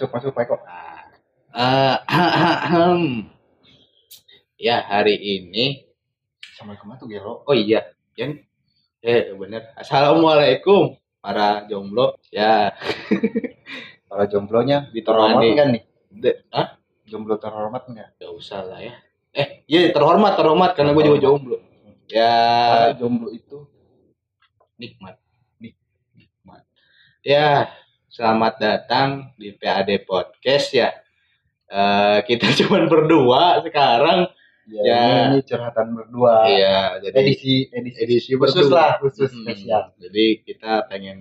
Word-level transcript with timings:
Masuk 0.00 0.16
masuk 0.16 0.32
Pak 0.32 0.48
Eko. 0.48 0.56
Eh, 1.52 1.96
ya 4.56 4.80
hari 4.88 5.12
ini. 5.20 5.84
Sama 6.56 6.72
ke 6.80 6.88
mana 6.88 6.96
tuh 6.96 7.04
Gelo? 7.04 7.44
oh 7.44 7.52
iya. 7.52 7.92
Jan 8.16 8.40
eh 9.04 9.28
bener. 9.36 9.68
Assalamualaikum 9.76 10.96
para 11.20 11.68
jomblo. 11.68 12.16
Ya. 12.32 12.72
Para 14.08 14.24
jomblonya 14.24 14.88
Ditemani. 14.88 15.04
terhormat 15.04 15.44
kan 15.52 15.68
nih? 15.68 15.82
de, 16.08 16.32
ah 16.48 16.80
Jomblo 17.04 17.36
terhormat 17.36 17.84
enggak? 17.92 18.16
gak 18.16 18.32
usah 18.32 18.64
lah 18.64 18.80
ya. 18.80 18.96
Eh 19.36 19.68
iya 19.68 19.92
terhormat 19.92 20.32
terhormat 20.32 20.72
karena 20.72 20.96
gue 20.96 21.04
juga 21.12 21.20
jomblo. 21.28 21.60
Ya. 22.08 22.32
Karena 22.72 22.96
jomblo 22.96 23.28
itu 23.36 23.68
nikmat. 24.80 25.20
Nik- 25.60 25.76
nikmat. 26.16 26.64
Ya 27.20 27.68
selamat 28.20 28.54
datang 28.58 29.08
di 29.34 29.48
PAD 29.50 30.04
podcast 30.04 30.76
ya 30.76 30.92
Eh, 31.64 32.18
kita 32.26 32.50
cuman 32.60 32.84
berdua 32.84 33.62
sekarang 33.62 34.26
ya, 34.66 34.82
Ya. 34.82 35.02
ini, 35.30 35.38
ini 35.38 35.40
curhatan 35.40 35.94
berdua. 35.94 36.44
iya 36.44 36.98
jadi 37.00 37.14
Edisi 37.16 37.70
edisi 37.70 37.96
edisi 37.96 38.30
khusus 38.34 38.66
berdua. 38.66 38.74
lah, 38.76 38.90
khusus 38.98 39.30
Hmm, 39.30 39.46
spesial. 39.46 39.82
Jadi 39.96 40.42
kita 40.42 40.84
pengen 40.84 41.18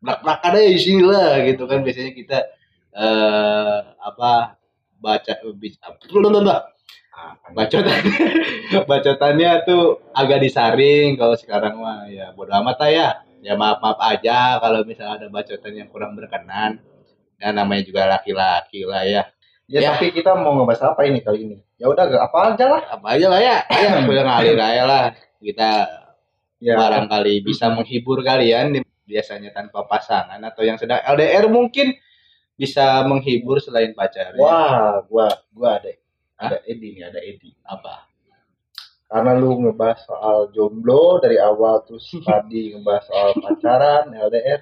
belak-belakan 0.00 0.56
aja 0.56 0.68
di 0.68 0.80
sini 0.80 1.04
lah 1.04 1.38
gitu 1.44 1.64
kan 1.64 1.84
biasanya 1.84 2.12
kita 2.12 2.38
eh 2.90 3.76
apa 4.00 4.56
baca 4.98 5.32
bis- 5.54 5.78
apa 5.78 6.00
bacotan 7.52 7.98
bacotannya 8.88 9.50
tuh 9.62 9.82
agak 10.10 10.40
disaring 10.40 11.14
kalau 11.14 11.36
sekarang 11.36 11.76
mah 11.76 12.08
ya 12.08 12.32
bodo 12.32 12.56
amat 12.56 12.76
lah 12.78 12.88
ya 12.90 13.08
ya 13.40 13.54
maaf 13.54 13.78
maaf 13.78 13.98
aja 14.00 14.58
kalau 14.58 14.82
misalnya 14.82 15.14
ada 15.18 15.26
bacotan 15.28 15.72
yang 15.72 15.88
kurang 15.88 16.14
berkenan 16.14 16.82
dan 17.36 17.52
namanya 17.54 17.82
juga 17.82 18.06
laki-laki 18.06 18.82
lah 18.84 19.04
ya 19.04 19.24
Ya, 19.68 19.84
Ya. 19.84 19.92
tapi 19.92 20.08
kita 20.10 20.32
mau 20.32 20.56
ngebahas 20.56 20.96
apa 20.96 21.04
ini 21.04 21.20
kali 21.20 21.44
ini? 21.44 21.60
Ya 21.76 21.92
udah 21.92 22.08
gak 22.08 22.24
apa 22.24 22.56
aja 22.56 22.64
lah. 22.72 22.82
apa 22.88 23.04
aja 23.12 23.26
lah 23.28 23.36
ya 23.36 23.56
ya 23.68 24.00
udah 24.08 24.24
ngalir 24.24 24.56
aja 24.56 24.82
lah 24.88 25.04
kita 25.38 25.70
Ya, 26.58 26.74
barangkali 26.74 27.44
bisa 27.44 27.68
menghibur 27.70 28.24
kalian 28.24 28.80
biasanya 29.04 29.52
tanpa 29.52 29.84
pasangan 29.84 30.40
atau 30.40 30.64
yang 30.64 30.74
sedang 30.74 30.98
LDR 31.04 31.46
mungkin 31.46 31.94
bisa 32.56 33.04
menghibur 33.04 33.60
selain 33.60 33.92
pacarnya 33.92 34.40
wah, 34.40 35.04
gua 35.06 35.30
gua 35.54 35.78
ada 35.78 35.94
ada 36.34 36.58
Edi 36.66 36.98
nih, 36.98 37.04
ada 37.06 37.20
Edi. 37.20 37.54
apa 37.62 38.07
Karena 39.08 39.32
lu 39.40 39.56
ngebahas 39.64 40.04
soal 40.04 40.52
jomblo 40.52 41.16
dari 41.16 41.40
awal 41.40 41.80
terus 41.88 42.12
tadi 42.28 42.76
ngebahas 42.76 43.04
soal 43.08 43.28
pacaran, 43.40 44.12
LDR. 44.12 44.60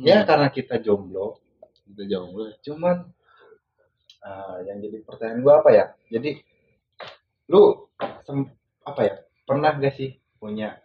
Ya 0.00 0.24
karena 0.24 0.48
kita 0.48 0.80
jomblo, 0.80 1.36
itu 1.84 2.02
jomblo 2.08 2.48
cuman 2.64 3.12
ah, 4.24 4.56
yang 4.64 4.80
jadi 4.80 5.04
pertanyaan 5.04 5.44
gua 5.44 5.54
apa 5.60 5.70
ya? 5.76 5.84
Jadi 6.08 6.40
lu 7.52 7.92
apa 8.88 9.00
ya? 9.04 9.14
Pernah 9.44 9.76
gak 9.76 9.94
sih 10.00 10.16
punya 10.40 10.80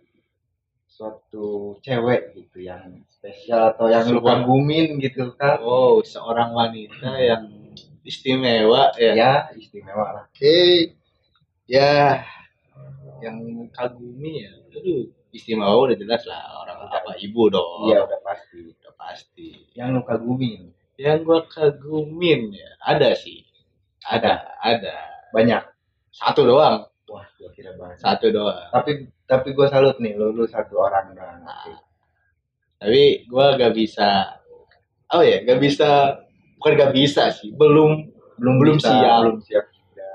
suatu 0.97 1.77
cewek 1.85 2.33
gitu 2.33 2.65
yang 2.67 3.05
spesial 3.07 3.71
atau 3.71 3.85
yang 3.85 4.09
lu 4.09 4.17
kagumin 4.17 4.97
gitu 4.97 5.29
kan? 5.37 5.61
oh 5.61 6.01
seorang 6.01 6.57
wanita 6.57 7.21
yang 7.21 7.43
istimewa 8.01 8.89
ya 8.97 9.13
Ya, 9.13 9.33
istimewa 9.53 10.05
lah. 10.15 10.25
Oke. 10.33 10.97
Ya 11.67 12.23
yang 13.19 13.37
kagumi 13.69 14.45
ya 14.45 14.51
aduh 14.71 15.03
istimewa 15.29 15.73
udah 15.83 15.97
jelas 15.97 16.23
lah 16.23 16.63
orang 16.63 16.87
apa 16.87 17.11
ibu 17.19 17.49
dong 17.49 17.89
Iya, 17.89 18.05
udah 18.05 18.19
pasti. 18.23 18.71
udah 18.73 18.93
pasti 18.95 19.49
Yang 19.73 19.87
lu 19.91 20.01
kagumin 20.03 20.61
yang 20.97 21.21
gua 21.21 21.45
kagumin 21.45 22.49
ya 22.51 22.69
ada 22.81 23.13
sih 23.13 23.43
ada 24.01 24.47
ada 24.57 24.95
banyak. 25.29 25.61
satu 26.09 26.41
doang 26.43 26.87
Wah, 27.07 27.27
gua 27.35 27.49
kira 27.51 27.75
banyak. 27.75 27.99
satu 27.99 28.31
doang 28.31 28.71
Tapi 28.71 28.91
tapi 29.27 29.51
gua 29.51 29.67
salut 29.67 29.99
nih, 29.99 30.15
lu, 30.15 30.31
lu 30.31 30.47
satu 30.47 30.79
orang 30.79 31.11
doang. 31.11 31.43
Oke. 31.43 31.73
tapi 32.77 33.01
gua 33.27 33.53
gak 33.55 33.73
bisa 33.73 34.39
oh 35.09 35.21
ya 35.21 35.43
gak 35.43 35.59
bisa 35.59 36.17
bukan 36.57 36.73
gak 36.77 36.93
bisa 36.93 37.29
sih 37.31 37.51
belum 37.51 38.13
Belum 38.37 38.55
Belum 38.61 38.77
bisa, 38.77 38.93
siap. 38.93 39.17
belum 39.19 39.37
siap. 39.41 39.65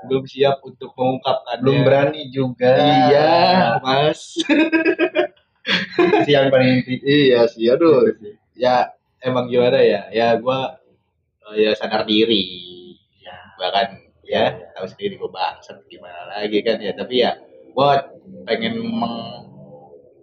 Belum 0.07 0.23
siap 0.27 0.57
untuk 0.63 0.91
mengungkapkannya. 0.97 1.63
Belum 1.63 1.79
berani 1.87 2.21
juga. 2.29 2.73
iya 2.75 3.33
mas. 3.85 4.37
Yang 6.27 6.45
paling 6.51 6.69
inti. 6.83 6.95
iya 7.03 7.47
sih 7.47 7.71
aduh. 7.71 8.11
Ya 8.53 8.91
emang 9.23 9.47
gimana 9.47 9.79
ya? 9.79 10.07
Ya 10.11 10.35
gua 10.37 10.79
eh, 11.51 11.67
ya 11.67 11.71
sadar 11.77 12.03
diri. 12.03 12.43
Ya. 13.23 13.35
bahkan 13.55 14.03
ya 14.23 14.55
tahu 14.75 14.87
sendiri 14.91 15.15
gua 15.15 15.31
bangsat 15.31 15.79
gimana 15.87 16.43
lagi 16.43 16.59
kan 16.63 16.77
ya. 16.83 16.91
Tapi 16.95 17.23
ya 17.23 17.39
gua 17.71 18.03
pengen 18.47 18.79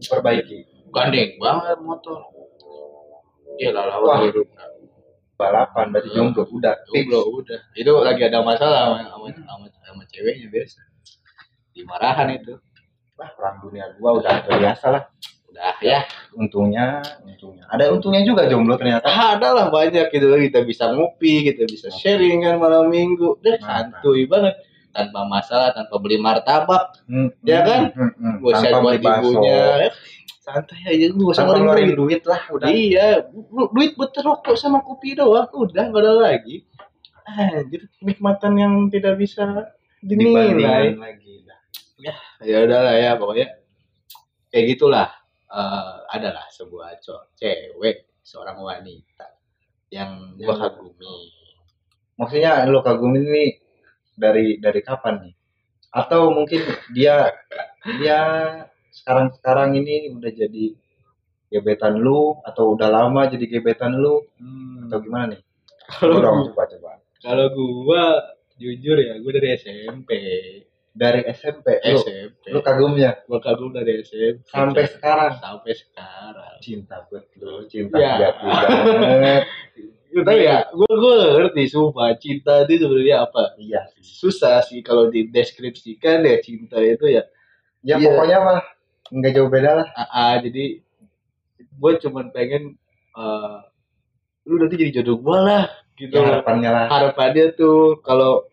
Perbaiki. 0.00 0.64
menggandeng 0.88 1.36
banget 1.36 1.78
motor. 1.84 2.18
Iya 3.60 3.76
lah 3.76 3.84
lawan 3.92 4.32
Balapan 5.40 5.86
berarti 5.88 6.10
jomblo 6.12 6.44
udah. 6.52 6.76
jomblo 6.84 7.20
udah. 7.40 7.60
Itu 7.72 7.92
lagi 8.04 8.22
ada 8.28 8.44
masalah 8.44 8.92
sama 8.92 9.08
sama, 9.08 9.26
sama, 9.32 9.66
sama 9.72 10.02
ceweknya 10.12 10.52
biasa. 10.52 10.80
Dimarahan 11.72 12.28
itu. 12.36 12.60
Wah, 13.16 13.30
perang 13.32 13.56
dunia 13.64 13.88
gua 13.96 14.20
udah 14.20 14.44
terbiasa 14.44 14.86
lah. 14.92 15.04
udah 15.48 15.80
ya. 15.80 16.04
Untungnya, 16.36 17.00
untungnya. 17.24 17.64
Ada 17.72 17.88
untungnya 17.90 18.22
juga 18.22 18.44
jomblo 18.46 18.76
ternyata. 18.76 19.08
ada 19.08 19.48
lah 19.56 19.66
banyak 19.72 20.12
gitu. 20.12 20.28
Kita 20.28 20.60
bisa 20.68 20.92
ngopi 20.92 21.48
kita 21.48 21.64
bisa 21.64 21.88
sharing 21.88 22.44
kan 22.44 22.60
malam 22.60 22.92
minggu. 22.92 23.40
Deh 23.40 23.56
santuy 23.64 24.28
banget 24.28 24.60
tanpa 24.90 25.22
masalah 25.22 25.70
tanpa 25.70 25.94
beli 25.96 26.16
martabak 26.16 26.98
Hmm, 27.04 27.30
Ya 27.42 27.62
kan? 27.62 27.82
Hmm, 27.92 28.12
hmm. 28.12 28.34
gue 28.38 28.52
buat 28.52 28.98
ibunya 28.98 29.86
eh, 29.86 29.92
santai 30.40 30.80
aja 30.84 31.06
gue 31.08 31.26
usah 31.26 31.44
Tanpa 31.44 31.56
ngeluarin 31.56 31.92
duit 31.92 31.96
duit 31.96 32.22
lah 32.24 32.42
udah. 32.48 32.66
iya 32.66 33.06
du- 33.24 33.70
duit 33.70 33.94
buat 33.94 34.10
rokok 34.10 34.54
sama 34.54 34.80
kopi 34.80 35.14
doang 35.14 35.46
udah 35.48 35.84
gak 35.86 36.00
ada 36.00 36.12
lagi 36.16 36.66
anjir 37.22 37.86
kenikmatan 37.96 38.52
yang 38.54 38.74
tidak 38.88 39.14
bisa 39.14 39.70
dinilai 40.00 40.56
lagi. 40.96 41.44
dah. 41.44 42.18
ya 42.40 42.64
udahlah 42.64 42.94
ya 42.96 43.10
pokoknya 43.14 43.46
kayak 44.48 44.66
gitulah 44.68 45.08
Eh, 45.46 45.94
adalah 46.08 46.46
sebuah 46.46 47.02
cowok 47.02 47.34
cewek 47.34 48.06
seorang 48.22 48.54
wanita 48.56 49.34
yang 49.90 50.38
gua 50.38 50.46
Yang- 50.46 50.62
kagumi 50.62 51.16
Maksudnya 52.14 52.70
lu 52.70 52.78
kagumin 52.80 53.26
nih 53.26 53.50
dari 54.20 54.60
dari 54.60 54.80
kapan 54.84 55.24
nih? 55.24 55.34
Atau 55.90 56.30
mungkin 56.30 56.60
dia 56.92 57.32
dia 57.98 58.20
sekarang 58.92 59.32
sekarang 59.34 59.74
ini 59.74 60.12
udah 60.12 60.30
jadi 60.30 60.76
gebetan 61.50 61.98
lu 61.98 62.38
atau 62.46 62.78
udah 62.78 62.86
lama 62.86 63.26
jadi 63.26 63.42
gebetan 63.48 63.96
lu 63.96 64.22
atau 64.86 64.98
gimana 65.00 65.34
nih? 65.34 65.42
kalau 65.90 66.22
dong, 66.22 66.54
coba 66.54 66.70
coba. 66.70 66.90
kalau 67.18 67.50
gua 67.50 68.02
jujur 68.54 68.94
ya 68.94 69.18
gua 69.18 69.32
dari 69.34 69.58
SMP 69.58 70.10
Dari 70.90 71.22
SMP 71.30 71.78
lu, 71.86 71.98
SMP 72.02 72.50
lu 72.54 72.62
kagumnya 72.62 73.22
gua 73.26 73.38
kagum 73.42 73.74
dari 73.74 74.02
SMP 74.02 74.42
sampai 74.46 74.86
sekarang 74.86 75.32
sampai 75.38 75.72
sekarang 75.74 76.54
cinta 76.62 77.02
buat 77.10 77.26
lu, 77.38 77.66
cinta 77.66 77.98
Ya. 77.98 78.30
banget. 78.30 79.44
Tapi 80.10 80.42
ya, 80.42 80.66
gue 80.74 80.90
gue 80.90 81.14
ngerti 81.38 81.62
sumpah 81.70 82.10
cinta 82.18 82.66
itu 82.66 82.82
sebenarnya 82.82 83.30
apa? 83.30 83.54
Iya. 83.56 83.86
Susah 84.02 84.58
sih 84.66 84.82
kalau 84.82 85.06
dideskripsikan 85.06 86.26
ya 86.26 86.36
cinta 86.42 86.82
itu 86.82 87.06
ya. 87.06 87.22
Ya 87.80 87.96
Iya. 87.96 88.10
pokoknya 88.10 88.38
mah 88.42 88.60
nggak 89.14 89.32
jauh 89.38 89.48
beda 89.50 89.70
lah. 89.82 89.88
AA 89.94 90.50
jadi 90.50 90.64
gue 91.62 91.92
cuman 92.02 92.26
pengen 92.34 92.74
eh 93.14 93.56
lu 94.44 94.58
nanti 94.58 94.74
jadi 94.74 95.00
jodoh 95.00 95.22
gue 95.22 95.38
lah 95.38 95.64
gitu. 95.94 96.14
Ya, 96.18 96.42
harapannya 96.42 96.70
lah. 96.74 96.86
Harapannya 96.90 97.44
tuh 97.54 98.02
kalau 98.02 98.50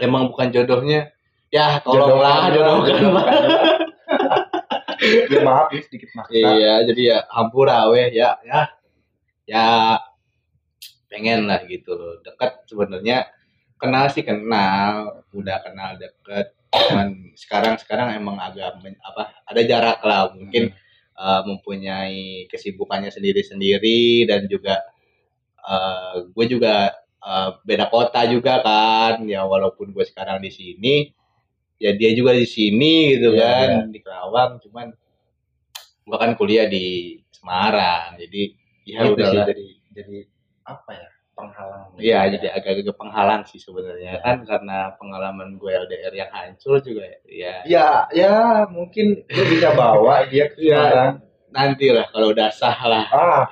emang 0.00 0.32
bukan 0.32 0.48
jodohnya 0.48 1.12
ya 1.52 1.76
tolonglah 1.84 2.48
Jodohkan 2.48 2.56
jodohkan 2.56 3.02
lah. 3.12 3.26
ya 5.32 5.40
maaf 5.44 5.68
ya 5.72 5.80
sedikit 5.84 6.08
maksa. 6.16 6.32
Iya, 6.32 6.74
jadi 6.88 7.02
ya 7.04 7.18
hampura 7.28 7.88
weh 7.92 8.08
ya 8.12 8.36
ya 8.48 8.60
ya 9.44 9.64
pengen 11.10 11.50
lah 11.50 11.60
gitu 11.66 11.98
loh. 11.98 12.22
Dekat 12.22 12.64
sebenarnya 12.70 13.26
kenal 13.76 14.06
sih 14.14 14.22
kenal, 14.22 15.26
udah 15.34 15.58
kenal 15.66 15.98
deket. 15.98 16.54
Cuman 16.70 17.34
sekarang 17.34 17.74
sekarang 17.82 18.14
emang 18.14 18.38
agak 18.38 18.78
men- 18.78 19.00
apa 19.02 19.34
ada 19.42 19.60
jarak 19.66 19.98
lah. 20.06 20.30
Mungkin 20.30 20.70
eh, 21.20 21.40
mempunyai 21.44 22.46
kesibukannya 22.46 23.10
sendiri-sendiri 23.10 24.30
dan 24.30 24.46
juga 24.46 24.86
eh, 25.66 26.30
gue 26.30 26.46
juga 26.46 26.94
eh, 27.20 27.50
beda 27.66 27.90
kota 27.90 28.22
juga 28.30 28.62
kan. 28.62 29.26
Ya 29.26 29.42
walaupun 29.42 29.90
gue 29.90 30.06
sekarang 30.06 30.38
di 30.38 30.54
sini 30.54 30.94
ya 31.80 31.96
dia 31.96 32.12
juga 32.12 32.36
di 32.36 32.44
sini 32.46 33.18
gitu 33.18 33.34
Iya, 33.34 33.42
kan 33.42 33.68
di 33.90 33.98
Kerawang. 33.98 34.62
Cuman 34.62 34.86
gue 36.06 36.16
kan 36.16 36.30
kuliah 36.38 36.70
di 36.70 37.18
Semarang. 37.34 38.14
Jadi 38.20 38.42
ya 38.86 39.04
sih, 39.04 39.12
udahlah 39.16 39.44
jadi 39.50 39.66
jadi 39.90 40.18
apa 40.70 40.90
ya 40.92 41.08
penghalang 41.30 41.88
Iya, 41.96 42.20
jadi 42.36 42.46
agak-agak 42.52 42.96
penghalang 42.96 43.42
sih 43.48 43.56
sebenarnya 43.56 44.20
kan 44.20 44.44
karena 44.44 44.92
pengalaman 45.00 45.56
gue 45.56 45.70
LDR 45.72 46.12
yang 46.12 46.30
hancur 46.30 46.78
juga 46.80 47.08
ya. 47.24 47.64
ya 47.64 47.88
ya 48.12 48.64
mungkin 48.68 49.24
lu 49.24 49.42
bisa 49.48 49.72
bawa 49.72 50.28
dia 50.28 50.52
ke 50.52 50.60
Iya. 50.60 50.76
sekarang 50.78 51.14
Nanti 51.50 51.90
lah 51.90 52.06
kalau 52.14 52.30
udah 52.30 52.46
sah 52.54 52.78
lah. 52.86 53.10
ah 53.10 53.42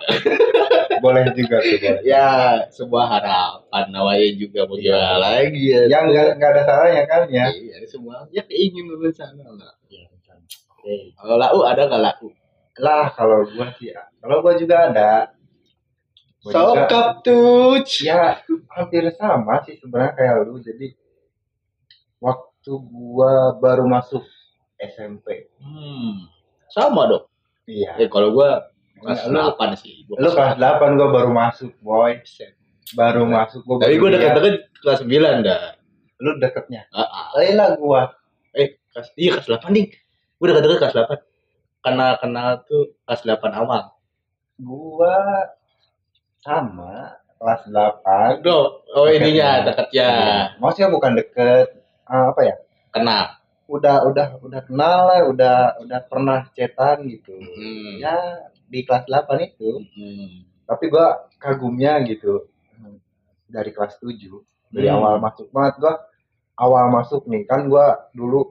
boleh 1.02 1.34
juga 1.34 1.58
tuh 1.58 1.82
boleh. 1.82 1.98
Ya, 2.06 2.62
sebuah 2.70 3.04
harapan 3.10 3.84
namanya 3.90 4.28
juga 4.38 4.70
mau 4.70 4.78
gimana 4.78 5.18
lagi 5.18 5.74
ya. 5.74 5.82
yang 5.90 6.06
nggak 6.06 6.38
ada 6.38 6.62
salahnya 6.62 7.02
kan 7.10 7.26
ya 7.26 7.50
Iya, 7.50 7.82
semua 7.90 8.22
ya 8.30 8.46
ingin 8.46 8.86
berencana 8.94 9.42
lah. 9.50 9.74
Iya, 9.90 10.06
Oke. 10.78 11.10
Kalau 11.18 11.36
lau 11.42 11.60
ada 11.66 11.82
nggak 11.90 12.02
lau? 12.06 12.30
lah 12.78 13.10
kalau 13.10 13.42
gua 13.50 13.66
sih 13.74 13.90
kalau 14.22 14.46
gua 14.46 14.54
juga 14.54 14.76
ada 14.94 15.34
Sokap 16.50 17.06
tuh. 17.20 17.82
ya 18.00 18.40
hampir 18.70 19.04
sama 19.12 19.60
sih 19.62 19.76
sebenarnya 19.76 20.12
kayak 20.12 20.34
lu 20.44 20.58
jadi 20.58 20.94
waktu 22.18 22.72
gua 22.84 23.32
baru 23.54 23.86
masuk 23.86 24.22
SMP 24.76 25.50
Hmm. 25.58 26.30
Sama 26.68 27.08
dong. 27.08 27.24
iya 27.64 27.96
Eh 27.96 28.06
kalau 28.06 28.30
gua 28.30 28.68
kelas 28.98 29.26
Lu- 29.26 29.54
8 29.54 29.74
sih. 29.74 30.04
Gua 30.06 30.16
lu 30.18 30.28
kelas 30.30 30.54
8 30.56 30.94
gua 30.94 31.08
baru 31.10 31.30
masuk 31.30 31.72
boy 31.78 32.18
baru 32.94 33.22
masuk 33.24 33.60
gua 33.62 33.76
Tapi 33.78 33.94
gua 33.96 34.10
deket-deket 34.10 34.54
kelas 34.78 35.00
9 35.02 35.42
dah. 35.42 35.74
lu 36.18 36.34
deketnya 36.36 36.82
Ah, 36.90 37.06
ah. 37.06 37.26
Lain 37.34 37.54
lah 37.54 37.74
gua 37.74 38.10
Eh, 38.50 38.74
kelas 38.90 39.14
iya 39.14 39.38
kelas 39.38 39.46
8 39.48 39.70
ding. 39.70 39.88
Gua 40.36 40.46
deket-deket 40.48 40.78
kelas 40.80 40.94
8. 40.96 41.18
Kenal 41.78 42.12
kenal 42.18 42.48
tuh 42.64 42.94
kelas 43.02 43.22
8 43.22 43.54
awal. 43.54 43.82
gua 44.58 45.14
sama 46.38 47.14
kelas 47.34 47.62
8 47.66 48.42
Bro, 48.42 48.60
oh 48.90 49.06
ininya 49.06 49.62
Deketnya. 49.62 49.68
deketnya. 49.68 50.10
maksudnya 50.58 50.88
bukan 50.88 51.12
deket 51.14 51.66
ah, 52.04 52.30
apa 52.30 52.40
ya 52.42 52.54
Kenal. 52.90 53.24
udah 53.68 53.96
udah 54.04 54.26
udah 54.40 54.60
kenal 54.64 54.98
lah 55.06 55.20
udah 55.24 55.56
udah 55.78 56.00
pernah 56.04 56.48
cetan 56.50 57.04
gitu 57.04 57.36
Hmm. 57.36 58.00
ya 58.00 58.16
di 58.64 58.82
kelas 58.82 59.04
8 59.04 59.28
itu 59.44 59.84
Hmm. 59.92 60.48
tapi 60.64 60.88
gua 60.88 61.28
kagumnya 61.36 62.00
gitu 62.02 62.48
dari 63.46 63.70
kelas 63.70 63.96
7 63.98 64.40
dari 64.68 64.88
Hmm. 64.88 64.96
awal 64.96 65.14
masuk 65.18 65.48
banget 65.48 65.78
gua 65.78 65.94
awal 66.56 66.90
masuk 66.90 67.22
nih 67.24 67.44
kan 67.44 67.68
gua 67.68 68.08
dulu 68.10 68.50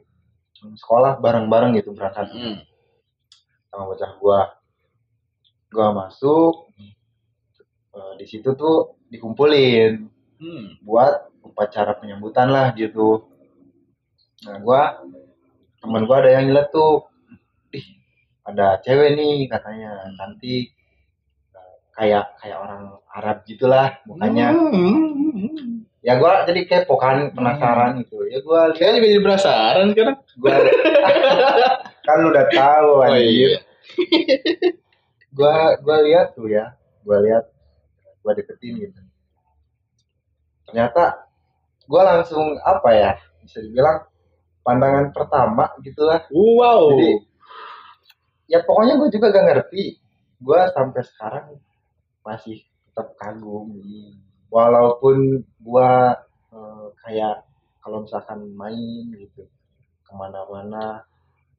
sekolah 0.75 1.17
bareng-bareng 1.17 1.75
gitu 1.75 1.91
berangkat 1.91 2.29
Hmm. 2.29 2.61
sama 3.67 3.83
bocah 3.85 4.11
gua 4.17 4.39
gua 5.67 5.87
masuk 5.93 6.71
eh, 7.97 8.13
di 8.15 8.25
situ 8.25 8.53
tuh 8.53 8.75
dikumpulin 9.09 10.13
Hmm. 10.37 10.77
buat 10.85 11.33
upacara 11.41 11.97
penyambutan 11.97 12.47
lah 12.47 12.69
gitu 12.71 13.25
nah 14.45 14.61
gua 14.61 15.01
temen 15.77 16.05
gua 16.05 16.21
ada 16.21 16.29
yang 16.31 16.45
nyeletuk 16.45 17.09
ih 17.73 17.85
ada 18.43 18.77
cewek 18.79 19.17
nih 19.17 19.49
katanya 19.49 20.13
cantik 20.13 20.77
Eh, 21.51 21.75
kayak 21.91 22.37
kayak 22.37 22.53
orang 22.55 23.01
Arab 23.09 23.37
gitulah 23.43 23.97
mukanya 24.05 24.53
Hmm. 24.53 25.81
ya 25.99 26.21
gua 26.21 26.45
jadi 26.45 26.61
kepo 26.63 26.95
kan 26.95 27.33
penasaran 27.33 27.97
gitu 28.05 28.21
ya 28.29 28.37
gua 28.45 28.69
Saya 28.77 28.93
juga 28.93 29.09
jadi 29.09 29.23
penasaran 29.25 29.85
sekarang. 29.89 30.17
gua 30.37 30.53
kan 32.05 32.15
lu 32.21 32.29
udah 32.29 32.45
tahu 32.47 32.89
Oh 32.93 33.01
anjir 33.03 33.57
iya. 33.57 33.59
gua 35.33 35.53
gua 35.81 35.97
lihat 36.05 36.27
tuh 36.33 36.45
ya 36.45 36.77
gua 37.01 37.25
lihat 37.25 37.49
gua 38.27 38.35
deketin 38.35 38.75
gitu. 38.83 38.99
Ternyata 40.67 41.23
gua 41.87 42.01
langsung 42.03 42.59
apa 42.67 42.89
ya 42.91 43.11
bisa 43.39 43.63
dibilang 43.63 44.03
pandangan 44.67 45.15
pertama 45.15 45.71
gitulah. 45.79 46.27
Wow. 46.27 46.91
Jadi, 46.91 47.23
ya 48.51 48.59
pokoknya 48.67 48.99
gue 48.99 49.09
juga 49.15 49.31
gak 49.31 49.47
ngerti. 49.47 49.83
Gue 50.43 50.59
sampai 50.75 51.01
sekarang 51.07 51.47
masih 52.27 52.67
tetap 52.91 53.15
kagum 53.15 53.71
walaupun 54.51 55.39
gue 55.39 55.91
eh, 56.51 56.87
kayak 57.07 57.47
kalau 57.79 58.03
misalkan 58.03 58.43
main 58.51 59.07
gitu 59.15 59.47
ke 60.03 60.11
mana-mana 60.11 61.07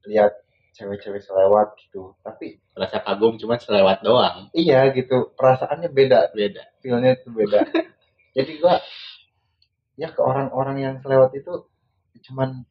lihat 0.04 0.36
cewek-cewek 0.78 1.18
selewat 1.18 1.74
gitu 1.76 2.14
tapi 2.22 2.62
rasa 2.72 3.02
kagum 3.02 3.34
cuma 3.34 3.58
selewat 3.58 3.98
doang. 4.00 4.46
iya 4.54 4.86
gitu 4.94 5.34
perasaannya 5.34 5.90
beda 5.90 6.30
Beda. 6.30 6.62
feelnya 6.78 7.18
itu 7.18 7.28
beda 7.28 7.66
jadi 8.38 8.52
gue 8.54 8.74
ya 9.98 10.08
ke 10.08 10.20
orang-orang 10.22 10.76
yang 10.78 10.94
selewat 11.02 11.34
itu 11.34 11.66
cuman 12.22 12.62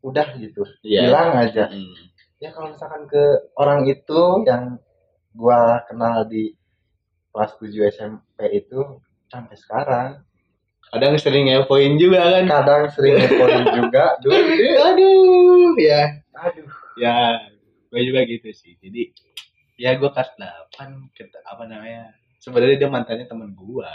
udah 0.00 0.36
gitu 0.36 0.68
Iya. 0.82 1.08
bilang 1.08 1.30
aja 1.38 1.72
Hmm. 1.72 1.96
ya 2.36 2.52
kalau 2.52 2.76
misalkan 2.76 3.08
ke 3.08 3.22
orang 3.54 3.86
itu 3.86 4.20
yang 4.44 4.76
gua 5.32 5.80
kenal 5.88 6.26
di 6.26 6.52
kelas 7.32 7.56
7 7.56 7.72
SMP 7.88 8.36
itu 8.52 9.00
sampai 9.26 9.56
sekarang 9.56 10.08
Kadang 10.92 11.16
sering 11.16 11.48
ngepoin 11.48 11.96
juga 11.96 12.20
kan. 12.20 12.44
kadang 12.44 12.84
sering 12.92 13.16
ngepoin 13.16 13.64
juga 13.72 14.12
dulu 14.20 14.36
Aduh, 14.92 15.72
ya. 15.80 16.20
aduh 16.36 16.68
Ya, 16.96 17.40
gue 17.88 18.00
juga 18.04 18.20
gitu 18.24 18.48
sih. 18.52 18.76
Jadi, 18.80 19.12
ya 19.76 19.96
gue 19.96 20.10
kelas 20.12 20.30
8, 20.36 21.12
kita, 21.16 21.40
apa 21.44 21.64
namanya, 21.64 22.12
sebenarnya 22.38 22.76
dia 22.80 22.90
mantannya 22.90 23.26
temen 23.26 23.52
gue. 23.52 23.90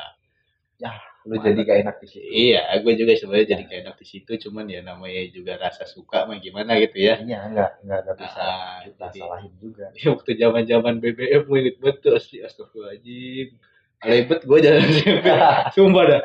lu 1.27 1.35
jadi 1.41 1.59
gak 1.59 1.79
enak 1.83 1.95
di 1.99 2.07
situ 2.07 2.23
Iya, 2.29 2.69
gue 2.85 2.93
juga 2.95 3.11
sebenarnya 3.17 3.57
jadi 3.57 3.63
kayak 3.65 3.81
enak 3.83 3.95
di 3.97 4.05
situ, 4.07 4.31
cuman 4.47 4.69
ya 4.69 4.79
namanya 4.79 5.25
juga 5.33 5.57
rasa 5.57 5.83
suka 5.83 6.23
mah 6.23 6.37
gimana 6.39 6.77
gitu 6.79 7.01
ya. 7.01 7.17
iya 7.19 7.43
enggak 7.49 7.81
enggak 7.83 7.99
enggak 8.05 8.17
bisa 8.21 8.39
Ah, 8.39 8.77
kita 8.85 9.05
jadi- 9.11 9.19
salahin 9.25 9.53
juga 9.59 9.85
Ya, 9.99 10.07
waktu 10.13 10.31
zaman 10.37 10.63
zaman 10.69 10.93
BBM 11.01 11.43
mirip 11.49 11.75
betul 11.83 12.15
asli 12.15 12.45
astagfirullahaladzim. 12.45 13.57
Alebet 14.05 14.41
gue 14.45 14.57
jalan 14.61 14.85
sumpah 15.75 16.03
dah. 16.05 16.23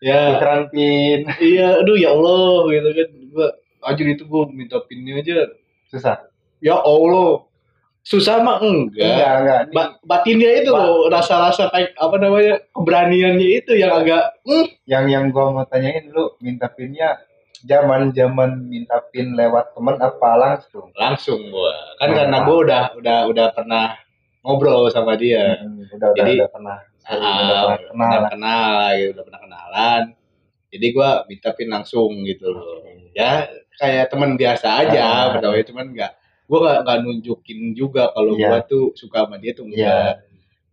Ya, 0.00 0.20
Putaran 0.38 0.62
pin 0.72 1.20
iya, 1.42 1.82
aduh 1.82 1.98
ya 1.98 2.14
Allah 2.14 2.64
gitu 2.72 2.88
kan. 2.96 3.08
Gue, 3.34 3.48
anjir 3.84 4.06
itu 4.08 4.24
gue 4.24 4.42
minta 4.54 4.78
pinnya 4.86 5.20
aja. 5.20 5.50
Susah? 5.90 6.16
Ya 6.60 6.76
Allah, 6.76 7.44
susah 8.00 8.40
mah 8.40 8.58
enggak. 8.60 9.04
enggak 9.04 9.32
enggak. 9.36 9.60
Ba- 9.74 9.94
batinnya 10.02 10.50
itu 10.62 10.70
Ba- 10.70 10.80
loh, 10.86 11.08
rasa-rasa 11.08 11.68
kayak 11.68 11.92
apa 11.94 12.16
namanya 12.16 12.54
keberaniannya 12.70 13.48
itu 13.60 13.72
yang 13.76 13.92
agak 13.92 14.40
hmm, 14.44 14.66
yang 14.86 15.04
yang 15.06 15.24
gua 15.28 15.50
mau 15.50 15.64
tanyain 15.64 16.08
lu 16.08 16.32
minta 16.38 16.68
pinnya 16.68 17.20
zaman 17.60 18.08
zaman 18.10 18.64
minta 18.64 19.04
pin 19.10 19.36
lewat 19.36 19.76
temen 19.76 19.96
apa 19.98 20.30
langsung? 20.36 20.88
Langsung 20.96 21.40
gua. 21.50 21.76
Kan 21.98 22.12
Nah, 22.12 22.16
karena 22.24 22.36
gua 22.44 22.56
udah 22.64 22.82
udah 22.96 23.18
udah 23.28 23.46
pernah 23.52 23.86
ngobrol 24.40 24.88
sama 24.88 25.16
dia. 25.20 25.60
Hmm, 25.60 25.84
udah 25.90 26.08
udah 26.12 26.24
Jadi- 26.24 26.38
udah 26.40 26.48
pernah. 26.48 26.78
Ah, 27.04 27.16
udah 27.16 27.56
pernah 27.64 27.78
kenal 27.80 28.08
udah 28.12 28.20
lah. 28.20 28.30
kenal 28.30 28.68
gitu 28.96 29.10
udah 29.12 29.24
pernah 29.24 29.40
kenalan. 29.40 30.02
Jadi 30.70 30.86
gua 30.94 31.08
minta 31.26 31.48
pin 31.52 31.68
langsung 31.68 32.10
gitu 32.24 32.46
loh. 32.48 32.84
Ya 33.12 33.48
kayak 33.80 34.06
teman 34.06 34.36
biasa 34.36 34.68
aja 34.84 35.00
Ah. 35.02 35.24
pertama 35.32 35.56
cuman 35.64 35.86
nggak 35.90 36.12
gua 36.44 36.84
nggak 36.84 36.98
nunjukin 37.00 37.72
juga 37.72 38.12
kalau 38.12 38.36
Iya. 38.36 38.46
gua 38.46 38.58
tuh 38.62 38.84
suka 38.92 39.24
sama 39.24 39.40
dia 39.40 39.52
tuh 39.52 39.64
Iya. 39.66 39.72
enggak 39.72 40.12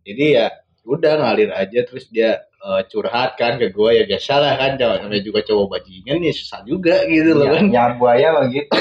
jadi 0.04 0.24
ya 0.28 0.46
udah 0.84 1.12
ngalir 1.16 1.50
aja 1.50 1.80
terus 1.82 2.04
dia 2.08 2.30
eh, 2.58 2.82
curhat 2.86 3.34
kan 3.34 3.54
ke 3.56 3.70
gua 3.70 3.92
ya 3.92 4.02
biasa 4.02 4.32
lah 4.36 4.54
kan 4.54 4.74
namanya 4.74 5.20
juga 5.20 5.40
cowok 5.40 5.66
bajingan 5.72 6.20
ya 6.20 6.32
susah 6.32 6.60
juga 6.62 7.06
gitu 7.06 7.32
loh 7.32 7.46
Ya, 7.46 7.52
kan 7.54 7.64
ya 7.70 7.84
buaya 7.94 8.28
mah 8.34 8.44
gitu. 8.48 8.76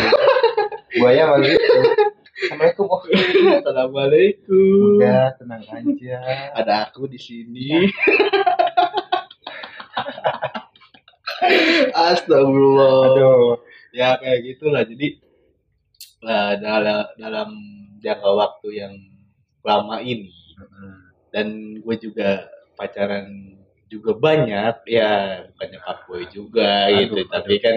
buaya 0.98 1.24
mah 1.26 1.40
gitu. 1.40 1.80
Assalamualaikum. 2.38 2.86
Oh, 2.86 3.02
assalamualaikum 3.58 5.02
udah 5.02 5.34
tenang 5.36 5.64
aja. 5.66 6.18
ada 6.54 6.74
aku 6.86 7.06
di 7.06 7.18
sini 7.18 7.70
Astagfirullah 11.94 12.94
Aduh. 13.14 13.58
Ya 13.98 14.22
kayak 14.22 14.40
gitulah 14.46 14.86
jadi 14.86 15.08
eh, 16.22 16.54
dalam 16.62 17.06
dalam 17.18 17.50
jangka 17.98 18.30
waktu 18.30 18.68
yang 18.78 18.94
lama 19.66 19.98
ini 20.06 20.30
dan 21.34 21.78
gue 21.82 21.96
juga 21.98 22.46
pacaran 22.78 23.58
juga 23.90 24.14
banyak 24.14 24.76
ya 24.86 25.44
bukannya 25.52 25.80
fuckboy 25.82 26.24
juga 26.30 26.88
Aduh, 26.92 26.98
gitu 27.04 27.16
aduh. 27.26 27.28
tapi 27.34 27.56
kan 27.58 27.76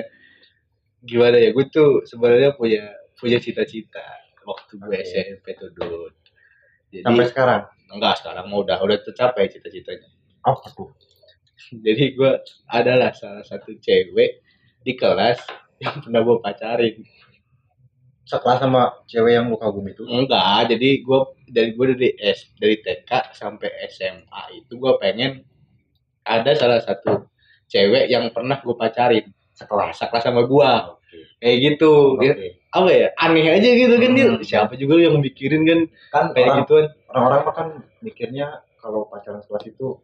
gimana 1.00 1.40
ya 1.40 1.50
gue 1.56 1.64
tuh 1.72 2.04
sebenarnya 2.04 2.52
punya 2.54 2.84
punya 3.16 3.40
cita-cita 3.40 4.04
waktu 4.44 4.76
gue 4.76 4.96
Oke. 5.00 5.06
SMP 5.08 5.44
tuh 5.56 5.70
Dut. 5.72 6.14
jadi 6.92 7.04
Sampai 7.06 7.26
sekarang 7.32 7.62
enggak 7.90 8.14
sekarang 8.20 8.44
mau 8.52 8.60
udah 8.62 8.76
udah 8.82 8.98
tercapai 9.02 9.48
cita-citanya 9.48 10.08
apa 10.44 10.66
tuh? 10.76 10.90
jadi 11.86 12.04
gue 12.16 12.32
adalah 12.68 13.12
salah 13.16 13.44
satu 13.46 13.76
cewek 13.80 14.40
di 14.84 14.92
kelas 14.96 15.40
yang 15.84 15.96
pernah 16.04 16.20
gue 16.20 16.36
pacarin. 16.44 16.96
Sekelas 18.28 18.62
sama 18.62 18.82
cewek 19.10 19.32
yang 19.34 19.50
lu 19.50 19.58
kagum 19.58 19.82
itu? 19.90 20.06
Enggak 20.06 20.70
jadi 20.70 21.02
gue 21.02 21.18
dari 21.50 21.70
gue 21.74 21.84
dari 21.98 22.10
S 22.20 22.52
dari 22.54 22.78
TK 22.78 23.34
sampai 23.34 23.68
SMA 23.90 24.42
itu 24.54 24.78
gue 24.78 24.92
pengen 25.02 25.42
ada 26.22 26.54
salah 26.54 26.78
satu 26.78 27.26
cewek 27.66 28.06
yang 28.06 28.30
pernah 28.30 28.62
gue 28.62 28.76
pacarin. 28.76 29.26
Sekelas 29.56 29.98
sekelas 29.98 30.22
sama 30.22 30.46
gue 30.46 30.70
kayak 31.42 31.56
gitu. 31.58 32.14
Oke. 32.16 32.22
Dia- 32.22 32.38
apa 32.70 32.86
ya 32.86 33.10
aneh 33.18 33.50
aja 33.50 33.66
gitu 33.66 33.98
kan 33.98 34.14
dia 34.14 34.26
Hmm. 34.30 34.46
siapa 34.46 34.78
juga 34.78 34.94
yang 35.02 35.18
mikirin 35.18 35.66
kan 35.66 35.80
kan 36.14 36.24
kayak 36.30 36.46
orang, 36.46 36.58
gituan. 36.62 36.86
orang-orang 37.10 37.40
mah 37.42 37.54
kan 37.58 37.68
mikirnya 37.98 38.46
kalau 38.78 39.10
pacaran 39.10 39.42
sekelas 39.42 39.74
itu 39.74 39.98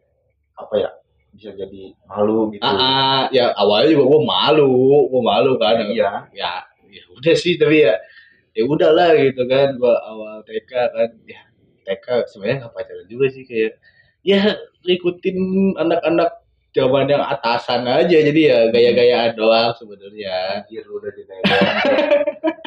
apa 0.51 0.73
ya 0.75 0.89
bisa 1.37 1.53
jadi 1.53 1.93
malu 2.09 2.49
gitu. 2.49 2.65
Ah, 2.65 2.73
ah, 2.73 3.21
ya 3.29 3.53
awalnya 3.53 3.93
juga 3.93 4.05
gue 4.09 4.21
malu 4.25 4.73
gue 5.05 5.21
malu 5.21 5.51
kan. 5.61 5.85
Iya. 5.85 6.25
Ya 6.33 6.65
ya 6.89 7.03
udah 7.13 7.35
sih 7.37 7.61
tapi 7.61 7.85
ya 7.85 7.93
ya 8.57 8.65
udahlah 8.65 9.13
gitu 9.21 9.45
kan 9.45 9.77
gua 9.77 10.01
awal 10.01 10.41
TK 10.49 10.71
kan. 10.73 11.09
Ya 11.29 11.45
TK 11.85 12.25
sebenarnya 12.33 12.65
nggak 12.65 12.73
pacaran 12.73 13.05
juga 13.05 13.25
sih 13.29 13.45
kayak 13.45 13.77
ya 14.25 14.57
ikutin 14.81 15.37
anak-anak 15.77 16.41
zaman 16.73 17.05
yang 17.05 17.21
atasan 17.21 17.85
aja. 17.85 18.17
Jadi 18.17 18.41
ya 18.49 18.73
gaya-gayaan 18.73 19.37
doang 19.37 19.77
sebenarnya. 19.77 20.65
Anjir 20.65 20.89
udah 20.89 21.11
gaya-gayaan 21.13 21.75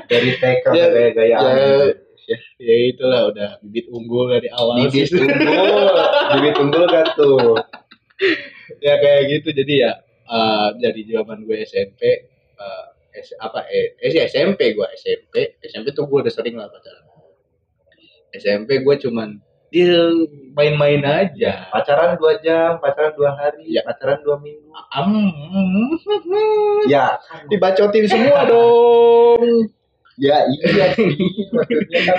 dari 0.06 0.30
TK 0.38 0.64
Ya, 0.70 0.70
udah 0.70 0.88
gaya-gayaan. 0.94 1.42
Ya, 2.30 2.38
ya 2.38 2.38
ya 2.62 2.74
itulah 2.94 3.20
udah 3.34 3.58
bibit 3.66 3.90
unggul 3.90 4.30
dari 4.30 4.46
awal 4.54 4.86
bibit 4.86 5.10
sih. 5.10 5.18
unggul. 5.18 5.90
Bibit 6.38 6.54
unggul 6.62 6.84
gak 6.86 7.18
tuh 7.18 7.58
ya 8.86 8.94
kayak 8.98 9.22
gitu. 9.30 9.48
Jadi 9.54 9.74
ya 9.82 9.92
eh, 10.28 10.68
dari 10.78 11.02
zaman 11.08 11.42
gue 11.44 11.56
SMP 11.64 12.00
eh, 12.56 12.84
S- 13.10 13.34
apa 13.42 13.66
eh, 13.66 13.98
eh 13.98 14.22
SMP 14.30 14.72
gue 14.72 14.86
SMP 14.94 15.58
SMP 15.66 15.90
tuh 15.90 16.06
gue 16.06 16.22
udah 16.22 16.32
sering 16.32 16.54
lah 16.54 16.70
pacaran. 16.70 17.04
SMP 18.30 18.80
gue 18.86 18.94
cuman 19.02 19.42
dia 19.70 20.02
main-main 20.54 20.98
aja. 21.02 21.70
Pacaran 21.70 22.18
dua 22.18 22.38
jam 22.42 22.78
pacaran 22.78 23.14
dua 23.14 23.34
hari 23.38 23.70
Ya. 23.70 23.82
pacaran 23.86 24.18
dua 24.22 24.38
minggu. 24.38 24.66
Am, 24.90 25.10
ya. 26.92 27.18
Dibacotin 27.46 28.06
semua 28.06 28.46
dong 28.46 29.70
ya 30.20 30.36
iya 30.46 30.86
sih 30.92 31.08
maksudnya 31.56 32.00
kan 32.04 32.18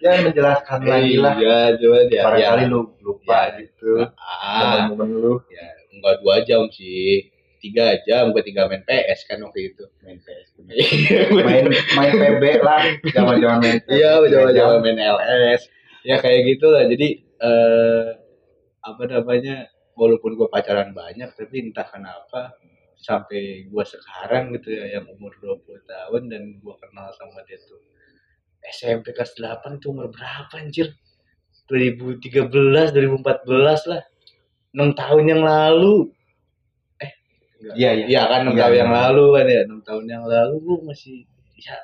ya 0.00 0.10
menjelaskan 0.24 0.80
lagi 0.82 1.14
lah 1.16 1.34
iya 1.36 1.58
coba 1.76 1.96
ya 2.08 2.22
barangkali 2.24 2.64
ya. 2.64 2.72
lu 2.72 2.80
lupa 3.00 3.38
Ya. 3.52 3.60
gitu 3.60 3.92
ah, 4.16 4.88
momen 4.88 5.08
lu 5.12 5.34
ya 5.46 5.66
enggak 5.92 6.14
dua 6.20 6.36
jam 6.42 6.64
sih 6.72 7.28
tiga 7.60 7.98
jam 8.02 8.30
gue 8.30 8.40
tinggal 8.40 8.66
main 8.66 8.80
PS 8.82 9.26
kan 9.26 9.40
waktu 9.40 9.70
itu 9.70 9.84
main 10.00 10.16
PS 10.18 10.48
main 11.36 11.64
main 11.68 12.12
PB 12.14 12.42
lah 12.64 12.80
zaman 13.12 13.36
zaman 13.38 13.58
main 13.60 13.78
Iya, 13.86 14.10
tiga 14.24 14.50
jam. 14.50 14.66
coba 14.72 14.76
main 14.80 14.96
LS. 14.96 15.62
Ya 16.06 16.16
kayak 16.16 16.46
gitu 16.46 16.70
lah. 16.70 16.86
Jadi 16.86 17.08
eh 17.18 18.06
apa 18.80 19.02
namanya? 19.04 19.66
Walaupun 19.96 20.36
gue 20.36 20.46
pacaran 20.46 20.92
banyak, 20.92 21.34
tapi 21.34 21.66
entah 21.66 21.82
kenapa 21.82 22.54
sampai 23.06 23.40
gue 23.70 23.84
sekarang 23.86 24.50
gitu 24.58 24.74
ya 24.74 24.98
yang 24.98 25.06
umur 25.06 25.30
20 25.38 25.62
tahun 25.86 26.22
dan 26.26 26.42
gue 26.58 26.74
kenal 26.82 27.06
sama 27.14 27.38
dia 27.46 27.54
tuh 27.62 27.78
SMP 28.66 29.14
kelas 29.14 29.38
8 29.38 29.78
tuh 29.78 29.94
umur 29.94 30.10
berapa 30.10 30.50
anjir? 30.58 30.90
2013, 31.70 32.50
2014 32.90 33.86
lah. 33.86 34.02
6 34.74 34.90
tahun 34.92 35.24
yang 35.26 35.42
lalu. 35.42 36.10
Eh. 36.98 37.12
Iya, 37.78 37.90
iya. 37.94 38.04
Iya 38.06 38.22
kan 38.26 38.40
6 38.42 38.50
Iya, 38.50 38.58
tahun 38.60 38.74
iya. 38.74 38.80
yang 38.82 38.92
lalu 38.92 39.24
kan 39.34 39.46
ya. 39.46 39.60
6 39.70 39.80
tahun 39.86 40.04
yang 40.06 40.24
lalu 40.26 40.54
gue 40.58 40.78
masih 40.84 41.16
ya 41.56 41.78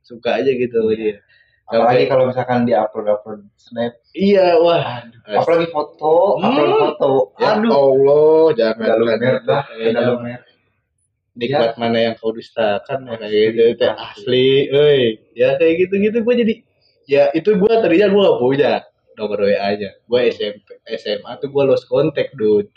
suka 0.00 0.38
aja 0.38 0.50
gitu 0.50 0.78
sama 0.78 0.94
Iya. 0.94 0.98
dia. 0.98 1.16
apalagi 1.72 2.04
kalau 2.04 2.28
misalkan 2.28 2.68
di 2.68 2.74
upload 2.76 3.08
upload 3.08 3.40
snap 3.56 3.96
Iya, 4.12 4.60
wah. 4.60 5.08
apalagi 5.24 5.72
foto 5.72 6.36
Hmm. 6.36 6.52
upload 6.52 6.72
foto 6.76 7.10
Ya 7.40 7.48
aduh 7.56 7.70
Allah, 7.72 8.44
jangan 8.52 8.76
udah 8.76 8.96
lumer 9.00 9.34
dah 9.40 9.62
Kayaknya 9.72 10.36
nikmat 11.32 11.80
mana 11.80 12.12
yang 12.12 12.14
kau 12.20 12.32
dustakan 12.32 13.08
ya 13.08 13.16
kayak 13.16 13.32
gitu 13.56 13.62
teh 13.80 13.92
asli. 13.92 14.68
euy. 14.68 15.20
Ya 15.32 15.56
kayak 15.56 15.88
gitu-gitu 15.88 16.18
gue 16.20 16.34
jadi 16.44 16.54
ya 17.08 17.22
itu 17.32 17.56
gue 17.56 17.72
tadinya 17.80 18.08
gue 18.12 18.22
gak 18.22 18.38
punya 18.38 18.72
nomor 19.16 19.38
WA 19.48 19.58
aja. 19.58 19.90
Gue 20.04 20.28
SMP 20.28 20.76
SMA 21.00 21.32
tuh 21.40 21.48
gue 21.48 21.62
lost 21.64 21.88
contact, 21.88 22.36
dude. 22.36 22.68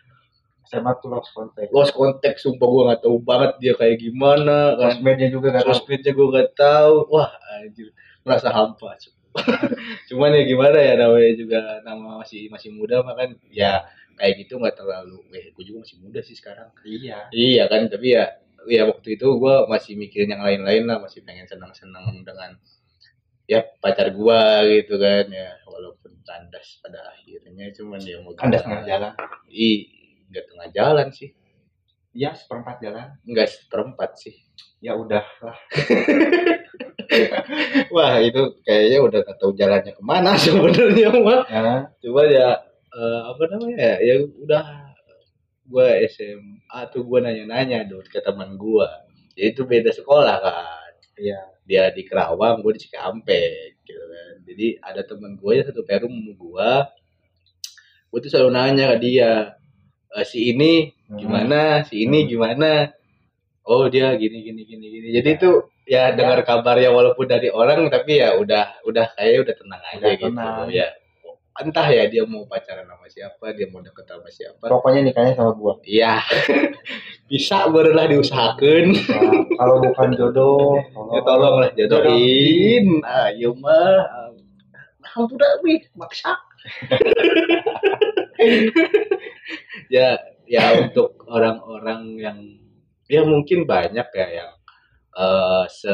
SMA 0.65 0.97
tuh 0.97 1.13
lost 1.13 1.29
contact 1.37 1.69
Lost 1.69 1.93
contact 1.93 2.41
sumpah 2.41 2.67
gue 2.67 2.83
gak 2.95 3.01
tahu 3.05 3.17
banget 3.21 3.51
dia 3.61 3.73
kayak 3.77 4.01
gimana 4.01 4.79
kan. 4.79 4.97
sosmednya 4.97 5.27
juga 5.29 5.47
gak 5.55 5.65
Sosmednya 5.67 6.11
gue 6.15 6.27
gak 6.31 6.49
tahu. 6.55 6.95
Wah, 7.11 7.31
anjir. 7.59 7.91
Merasa 8.25 8.49
hampa. 8.49 8.97
Cuman 10.09 10.31
ya 10.31 10.43
gimana 10.47 10.79
ya 10.79 10.95
namanya 10.95 11.31
juga 11.35 11.59
nama 11.83 12.23
masih 12.23 12.47
masih 12.47 12.71
muda 12.71 13.03
mah 13.03 13.19
kan 13.19 13.35
ya 13.51 13.83
kayak 14.15 14.47
gitu 14.47 14.57
nggak 14.59 14.79
terlalu 14.79 15.19
eh 15.35 15.51
gue 15.51 15.63
juga 15.67 15.83
masih 15.83 15.99
muda 15.99 16.19
sih 16.23 16.35
sekarang 16.39 16.71
iya 16.87 17.27
Iya 17.35 17.67
kan, 17.67 17.91
tapi 17.91 18.15
ya 18.15 18.31
ya 18.69 18.83
waktu 18.89 19.17
itu 19.19 19.27
gue 19.37 19.55
masih 19.71 19.93
mikirin 19.97 20.33
yang 20.35 20.43
lain-lain 20.43 20.83
lah, 20.89 20.97
masih 21.01 21.21
pengen 21.25 21.45
senang-senang 21.49 22.21
dengan 22.25 22.57
ya 23.45 23.61
pacar 23.81 24.09
gua 24.13 24.65
gitu 24.65 24.97
kan 24.97 25.29
ya. 25.29 25.53
Walaupun 25.69 26.17
kandas 26.25 26.81
pada 26.81 27.13
akhirnya 27.13 27.69
cuman 27.77 27.99
dia 28.01 28.17
mau 28.21 28.33
kandas 28.33 28.65
tengah 28.65 28.83
jalan? 28.85 29.13
Ih, 29.49 29.85
nggak 30.33 30.45
tengah 30.49 30.67
jalan 30.73 31.07
sih, 31.13 31.29
iya 32.15 32.33
seperempat 32.33 32.81
jalan? 32.81 33.07
Nggak 33.27 33.49
seperempat 33.53 34.11
sih. 34.17 34.35
ya 34.83 34.93
udah 34.93 35.25
lah. 35.41 35.57
Wah 37.95 38.21
itu 38.21 38.41
kayaknya 38.61 38.99
udah 39.01 39.19
nggak 39.25 39.37
tahu 39.41 39.51
jalannya 39.57 39.93
ke 39.97 40.03
mana 40.05 40.37
sebenarnya 40.41 41.09
mah. 41.21 41.41
ya 41.49 41.89
Coba 42.05 42.21
ya 42.29 42.49
eh, 42.93 43.21
apa 43.29 43.43
namanya 43.49 43.77
ya, 43.77 43.95
ya 44.01 44.15
udah 44.45 44.63
gua 45.65 45.97
SMA 46.07 46.79
tuh 46.93 47.01
gua 47.05 47.19
nanya-nanya 47.25 47.85
dulu 47.85 48.05
ke 48.05 48.21
teman 48.21 48.55
gua. 48.55 48.89
Ya 49.35 49.51
itu 49.51 49.65
beda 49.67 49.91
sekolah 49.91 50.35
kan. 50.39 50.91
iya 51.15 51.39
dia 51.65 51.89
di 51.95 52.05
Kerawang, 52.05 52.61
gue 52.61 52.77
di 52.77 52.81
Cikampek 52.85 53.81
gitu 53.83 53.97
kan. 53.97 54.33
Jadi 54.45 54.67
ada 54.83 55.01
temen 55.01 55.33
gue 55.33 55.51
yang 55.57 55.65
satu 55.65 55.81
perum 55.81 56.13
gue, 56.37 56.71
gue 58.11 58.19
tuh 58.21 58.29
selalu 58.29 58.51
nanya 58.53 58.85
ke 58.95 58.97
dia, 59.01 59.31
"E, 60.13 60.21
si 60.23 60.53
ini 60.53 60.93
gimana, 61.09 61.81
si 61.87 62.05
ini 62.05 62.29
gimana? 62.29 62.93
Oh 63.65 63.89
dia 63.89 64.13
gini 64.13 64.45
gini 64.45 64.61
gini 64.61 64.85
gini. 64.93 65.07
Jadi 65.09 65.29
Ya. 65.33 65.37
itu 65.41 65.49
ya 65.89 66.03
dengar 66.13 66.45
kabarnya 66.45 66.93
walaupun 66.93 67.25
dari 67.25 67.49
orang 67.49 67.89
tapi 67.89 68.21
ya 68.21 68.37
udah 68.37 68.85
udah 68.85 69.05
kayak 69.17 69.41
udah 69.41 69.55
tenang 69.57 69.81
aja 69.89 69.97
Udah 70.05 70.11
gitu 70.21 70.25
tenang. 70.29 70.67
ya. 70.69 70.87
Entah 71.55 71.87
ya 71.87 72.03
dia 72.11 72.27
mau 72.27 72.43
pacaran 72.43 72.83
sama 72.83 73.07
siapa, 73.07 73.55
dia 73.55 73.63
mau 73.71 73.79
deket 73.79 74.03
sama 74.03 74.27
siapa. 74.27 74.59
pokoknya 74.67 75.07
nikahnya 75.07 75.39
sama 75.39 75.55
gua 75.55 75.79
Iya. 75.87 76.19
Bisa 77.31 77.71
barulah 77.71 78.05
diusahakan. 78.11 78.85
Ya, 78.91 79.19
kalau 79.55 79.75
bukan 79.81 80.09
jodoh 80.19 80.77
Ya 81.15 81.19
tolonglah 81.23 81.71
jodohin. 81.73 82.99
Ayo 83.07 83.55
mah. 83.55 84.03
Ampun 85.15 85.39
dah 85.39 85.63
wih, 85.63 85.79
maksa. 85.95 86.35
ya 89.93 90.19
ya 90.45 90.63
untuk 90.81 91.15
orang-orang 91.29 92.01
yang 92.19 92.37
ya 93.07 93.21
mungkin 93.23 93.63
banyak 93.63 94.05
ya 94.11 94.27
yang 94.43 94.51
eh 95.15 95.63
se 95.71 95.93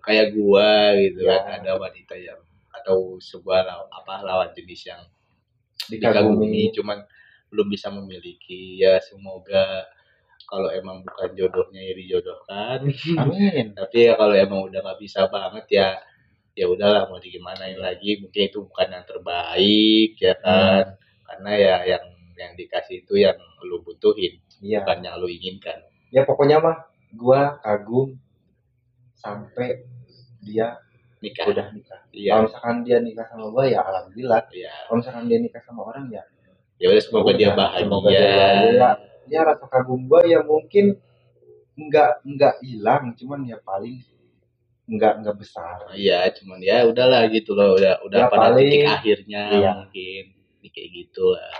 kayak 0.00 0.32
gua 0.32 0.96
gitu 0.96 1.28
Ya. 1.28 1.44
kan 1.44 1.60
ada 1.60 1.76
wanita 1.76 2.16
yang 2.16 2.40
atau 2.82 3.16
sebuah 3.22 3.60
law- 3.62 3.90
apa 3.94 4.26
lawan 4.26 4.50
jenis 4.52 4.90
yang 4.90 5.02
dikagumi. 5.86 6.74
cuman 6.74 6.98
belum 7.52 7.66
bisa 7.70 7.88
memiliki. 7.94 8.80
Ya 8.82 8.98
semoga 8.98 9.86
kalau 10.48 10.68
emang 10.68 11.00
bukan 11.06 11.30
jodohnya 11.38 11.80
ya 11.80 11.94
dijodohkan. 11.96 12.78
Amin. 13.16 13.66
Tapi 13.78 13.96
ya 14.10 14.18
kalau 14.18 14.34
emang 14.36 14.68
udah 14.68 14.80
nggak 14.82 15.00
bisa 15.00 15.28
banget 15.30 15.64
ya 15.70 15.88
ya 16.52 16.68
udahlah 16.68 17.08
mau 17.08 17.20
digimanain 17.20 17.78
lagi. 17.80 18.20
Mungkin 18.20 18.52
itu 18.52 18.58
bukan 18.66 18.88
yang 18.92 19.06
terbaik 19.08 20.10
ya 20.20 20.34
kan. 20.40 21.00
Karena 21.24 21.50
ya 21.56 21.76
yang 21.96 22.04
yang 22.36 22.52
dikasih 22.58 23.06
itu 23.06 23.22
yang 23.22 23.38
lu 23.62 23.78
butuhin 23.86 24.42
iya. 24.60 24.82
bukan 24.82 24.98
yang 25.04 25.16
lu 25.20 25.28
inginkan. 25.30 25.78
Ya 26.12 26.26
pokoknya 26.26 26.58
mah 26.58 26.76
gua 27.14 27.60
kagum 27.60 28.16
sampai 29.16 29.86
dia 30.42 30.80
nikah. 31.22 31.44
Udah 31.48 31.66
nikah. 31.70 32.00
Iya. 32.10 32.30
Kalau 32.34 32.42
misalkan 32.50 32.76
dia 32.82 32.98
nikah 32.98 33.26
sama 33.30 33.46
gua 33.48 33.64
ya 33.70 33.80
alhamdulillah. 33.86 34.40
Iya. 34.50 34.72
Kalau 34.84 34.96
misalkan 34.98 35.24
dia 35.30 35.38
nikah 35.38 35.62
sama 35.62 35.80
orang 35.86 36.04
ya. 36.10 36.22
Ya 36.82 36.86
udah 36.90 37.02
semoga 37.02 37.30
dia 37.38 37.48
udah, 37.54 37.68
semoga 37.78 38.08
dia 38.10 38.20
bahagia. 38.20 38.80
Bahagia. 38.82 39.10
ya 39.30 39.40
rasa 39.46 39.64
kagum 39.70 40.10
gua 40.10 40.20
ya 40.26 40.42
mungkin 40.42 40.98
nggak 41.78 42.26
nggak 42.26 42.54
hilang 42.66 43.14
cuman 43.14 43.46
ya 43.46 43.56
paling 43.62 44.02
nggak 44.90 45.14
nggak 45.22 45.36
besar. 45.38 45.78
Iya 45.94 46.26
cuman 46.34 46.58
ya 46.58 46.82
udahlah 46.90 47.30
gitu 47.30 47.54
loh. 47.54 47.78
Udah 47.78 48.02
udah 48.02 48.18
Ya, 48.18 48.26
pada 48.26 48.50
paling- 48.50 48.66
titik 48.66 48.90
akhirnya 48.90 49.42
iya. 49.54 49.70
mungkin. 49.78 50.24
Kayak 50.72 50.88
gitu 50.94 51.24
lah. 51.38 51.52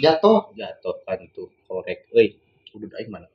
Jatuh. 0.00 0.52
Jatuh 0.56 0.96
kan 1.08 1.20
tuh 1.32 1.48
korek. 1.64 2.08
Euy 2.12 2.36
udah 2.76 3.00
aing 3.00 3.10
mana? 3.10 3.26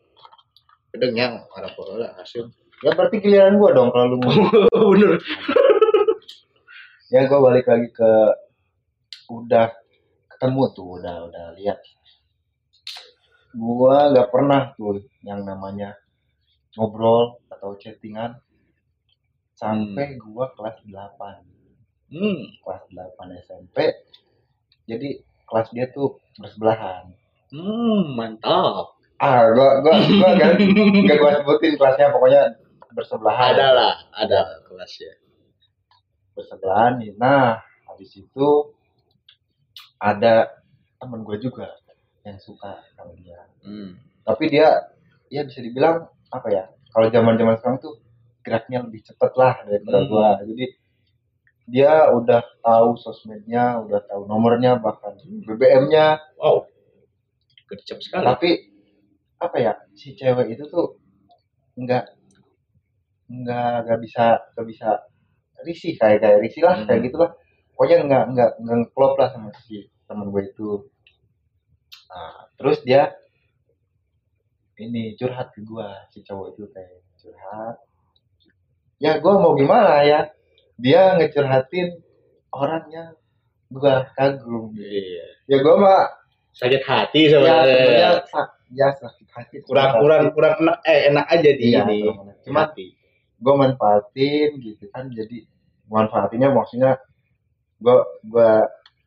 Pedeng 0.93 1.11
yang 1.17 1.33
pola 1.75 2.15
hasil 2.15 2.47
ya 2.83 2.91
berarti 2.91 3.23
giliran 3.23 3.55
gua 3.55 3.71
dong 3.71 3.89
kalau 3.93 4.15
lu 4.15 4.17
mau. 4.19 4.35
Bener. 4.91 5.21
Ya 7.13 7.29
gua 7.29 7.39
balik 7.51 7.69
lagi 7.69 7.87
ke 7.93 8.11
udah 9.31 9.71
ketemu 10.35 10.61
tuh 10.75 10.87
udah 10.99 11.15
udah 11.31 11.45
lihat. 11.55 11.79
Gua 13.55 14.11
nggak 14.11 14.29
pernah 14.33 14.75
tuh 14.75 15.05
yang 15.23 15.47
namanya 15.47 15.95
ngobrol 16.75 17.39
atau 17.47 17.79
chattingan 17.79 18.35
sampai 19.55 20.19
gua 20.19 20.51
kelas 20.59 20.75
8 20.83 22.11
hmm. 22.11 22.59
Kelas 22.59 22.83
8 22.91 23.39
SMP 23.47 23.95
jadi 24.85 25.23
kelas 25.47 25.71
dia 25.73 25.87
tuh 25.89 26.19
bersebelahan. 26.37 27.15
Hmm 27.49 28.13
mantap. 28.17 28.97
Ah 29.15 29.47
gua 29.55 29.79
gua 29.79 29.95
gua 30.03 30.31
kan 30.35 30.59
nggak 31.05 31.17
gua 31.17 31.31
sebutin 31.39 31.79
kelasnya 31.79 32.11
pokoknya 32.11 32.64
bersebelahan. 32.95 33.51
Ada 33.53 33.67
lah 33.75 33.93
ada 34.15 34.39
kelasnya. 34.65 35.19
Bersebelahan 36.35 37.03
nih 37.03 37.11
nah 37.19 37.59
habis 37.91 38.15
itu 38.15 38.47
ada 39.99 40.51
temen 40.99 41.23
gue 41.27 41.37
juga 41.39 41.75
yang 42.25 42.39
suka 42.39 42.81
sama 42.95 43.13
dia. 43.19 43.39
Hmm. 43.61 43.99
Tapi 44.25 44.49
dia 44.49 44.89
ya 45.29 45.43
bisa 45.45 45.59
dibilang 45.61 46.07
apa 46.31 46.47
ya 46.49 46.63
kalau 46.95 47.11
zaman 47.11 47.35
zaman 47.35 47.55
sekarang 47.59 47.79
tuh 47.83 47.99
geraknya 48.41 48.81
lebih 48.85 49.03
cepet 49.03 49.31
lah 49.35 49.59
daripada 49.67 49.99
Hmm. 50.01 50.09
gua. 50.09 50.29
Jadi 50.41 50.65
dia 51.65 52.13
udah 52.13 52.45
tahu 52.61 52.93
sosmednya 53.01 53.81
udah 53.81 54.05
tahu 54.05 54.29
nomornya 54.29 54.77
bahkan 54.77 55.17
BBM-nya 55.17 56.21
wow 56.37 56.63
kecap 57.69 57.99
sekali. 58.01 58.25
Tapi 58.25 58.49
apa 59.41 59.57
ya 59.59 59.73
si 59.97 60.15
cewek 60.15 60.55
itu 60.55 60.69
tuh 60.69 60.95
nggak 61.75 62.14
nggak 63.25 63.75
nggak 63.85 63.99
bisa 64.01 64.25
nggak 64.53 64.67
bisa 64.69 64.87
risih 65.65 65.93
kayak 65.97 66.19
kayak 66.21 66.39
risih 66.45 66.61
lah 66.61 66.75
Hmm. 66.77 66.87
kayak 66.87 67.01
gitulah. 67.09 67.31
Pokoknya 67.73 67.97
nggak 68.05 68.23
nggak 68.31 68.51
nggak 68.61 68.77
ngeklop 68.85 69.13
lah 69.17 69.29
sama 69.29 69.49
si 69.65 69.85
temen 70.05 70.29
gue 70.29 70.43
itu. 70.45 70.69
Nah, 72.07 72.47
terus 72.55 72.79
dia 72.81 73.11
ini 74.75 75.15
curhat 75.15 75.55
ke 75.55 75.63
gue 75.63 75.87
si 76.11 76.19
cowok 76.21 76.55
itu 76.55 76.63
kayak 76.69 76.99
curhat. 77.17 77.75
Ya 78.99 79.19
gue 79.19 79.33
mau 79.33 79.55
gimana 79.55 80.03
ya? 80.03 80.31
Dia 80.75 81.15
ngecurhatin 81.19 81.99
orangnya. 82.51 83.15
Gue 83.71 83.91
kagum. 84.13 84.71
Iya. 84.75 85.25
Ya 85.47 85.57
gue 85.59 85.75
mah 85.75 86.13
sakit 86.53 86.81
hati 86.83 87.27
ya 87.27 87.29
sebenarnya. 87.33 88.09
sak 88.23 88.47
ya 88.71 88.87
sakit 88.95 89.27
hati. 89.31 89.55
Kurang 89.67 89.99
kurang 89.99 90.23
kurang 90.31 90.53
enak 90.63 90.77
eh 90.87 91.11
enak 91.11 91.25
aja 91.27 91.51
di 91.51 91.65
Iya, 91.73 91.81
ini. 91.83 91.99
enak. 92.07 92.35
Cuma- 92.45 92.69
hati 92.71 92.87
gue 93.35 93.53
manfaatin 93.53 94.49
gitu 94.63 94.85
kan 94.91 95.11
jadi 95.11 95.43
manfaatinnya 95.91 96.49
maksudnya 96.55 96.97
gue 97.83 97.97
gue 98.25 98.51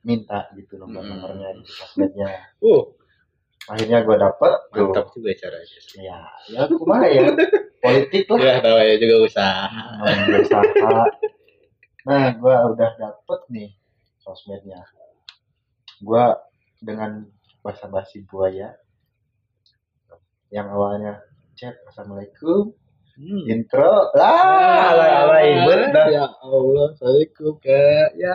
minta 0.07 0.47
gitu 0.55 0.79
nomor 0.79 1.03
Hmm. 1.03 1.11
nomornya 1.19 1.49
gitu 1.59 1.71
sosmednya 1.75 2.29
uh 2.63 2.85
akhirnya 3.69 4.01
gue 4.01 4.17
dapet 4.17 4.53
tuh. 4.73 4.89
Mantap 4.89 5.13
juga 5.13 5.31
caranya 5.37 5.79
ya 6.01 6.19
ya 6.49 6.61
kumaha 6.73 7.07
ya 7.13 7.29
politik 7.85 8.25
lah. 8.33 8.41
Ya 8.41 8.55
namanya 8.65 8.97
juga 8.97 9.17
usaha. 9.29 9.67
Namanya 9.69 10.23
berusaha 10.25 11.05
nah 12.09 12.25
gue 12.33 12.57
udah 12.73 12.91
dapet 12.97 13.41
nih 13.53 13.71
sosmednya. 14.25 14.81
Gue 16.01 16.25
dengan 16.81 17.29
basa-basi 17.61 18.25
buaya 18.25 18.73
yang 20.49 20.73
awalnya 20.73 21.21
chat 21.53 21.77
assalamualaikum 21.93 22.73
hmm. 23.19 23.51
intro. 23.51 24.15
Lah 24.15 24.95
alay 24.95 25.11
alay 25.11 25.47
dah. 25.91 26.07
Ya 26.07 26.27
Allah 26.31 26.95
assalamualaikum 26.95 27.59
kak. 27.59 28.09
Ya. 28.15 28.35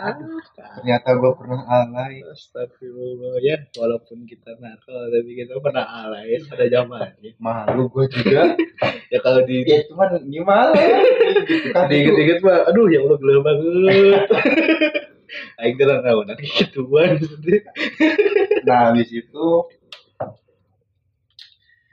Ternyata 0.52 1.08
gue 1.16 1.32
pernah 1.32 1.60
alay. 1.64 2.20
Astagfirullah. 2.28 3.40
Ya 3.40 3.64
walaupun 3.80 4.28
kita 4.28 4.60
nakal 4.60 5.08
tapi 5.08 5.30
kita 5.32 5.56
pernah 5.58 5.84
alay 5.88 6.36
pada 6.44 6.64
zamannya. 6.68 7.32
Malu 7.40 7.88
gue 7.88 8.04
juga. 8.12 8.42
Ya 9.12 9.22
kalau 9.22 9.46
di 9.46 9.62
ya 9.62 9.78
cuman 9.86 10.26
gimana? 10.26 10.74
Gitu 10.74 11.70
kan 11.76 11.86
dikit-dikit 11.86 12.42
mah 12.42 12.66
aduh 12.66 12.90
ya 12.90 12.98
Allah 13.06 13.16
gelap 13.22 13.46
banget. 13.46 14.26
Aing 15.62 15.76
terang 15.78 16.02
tahu 16.02 16.20
nanti 16.26 16.44
gituan. 16.50 17.22
Nah 18.66 18.90
habis 18.90 19.10
itu 19.14 19.46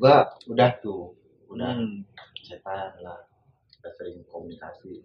gue 0.02 0.18
udah 0.50 0.72
tuh 0.82 1.14
udah. 1.54 1.72
Hmm. 1.78 2.11
Chatan 2.52 2.92
lah. 3.00 3.24
Udah 3.80 3.92
sering 3.96 4.22
komunikasi. 4.28 5.00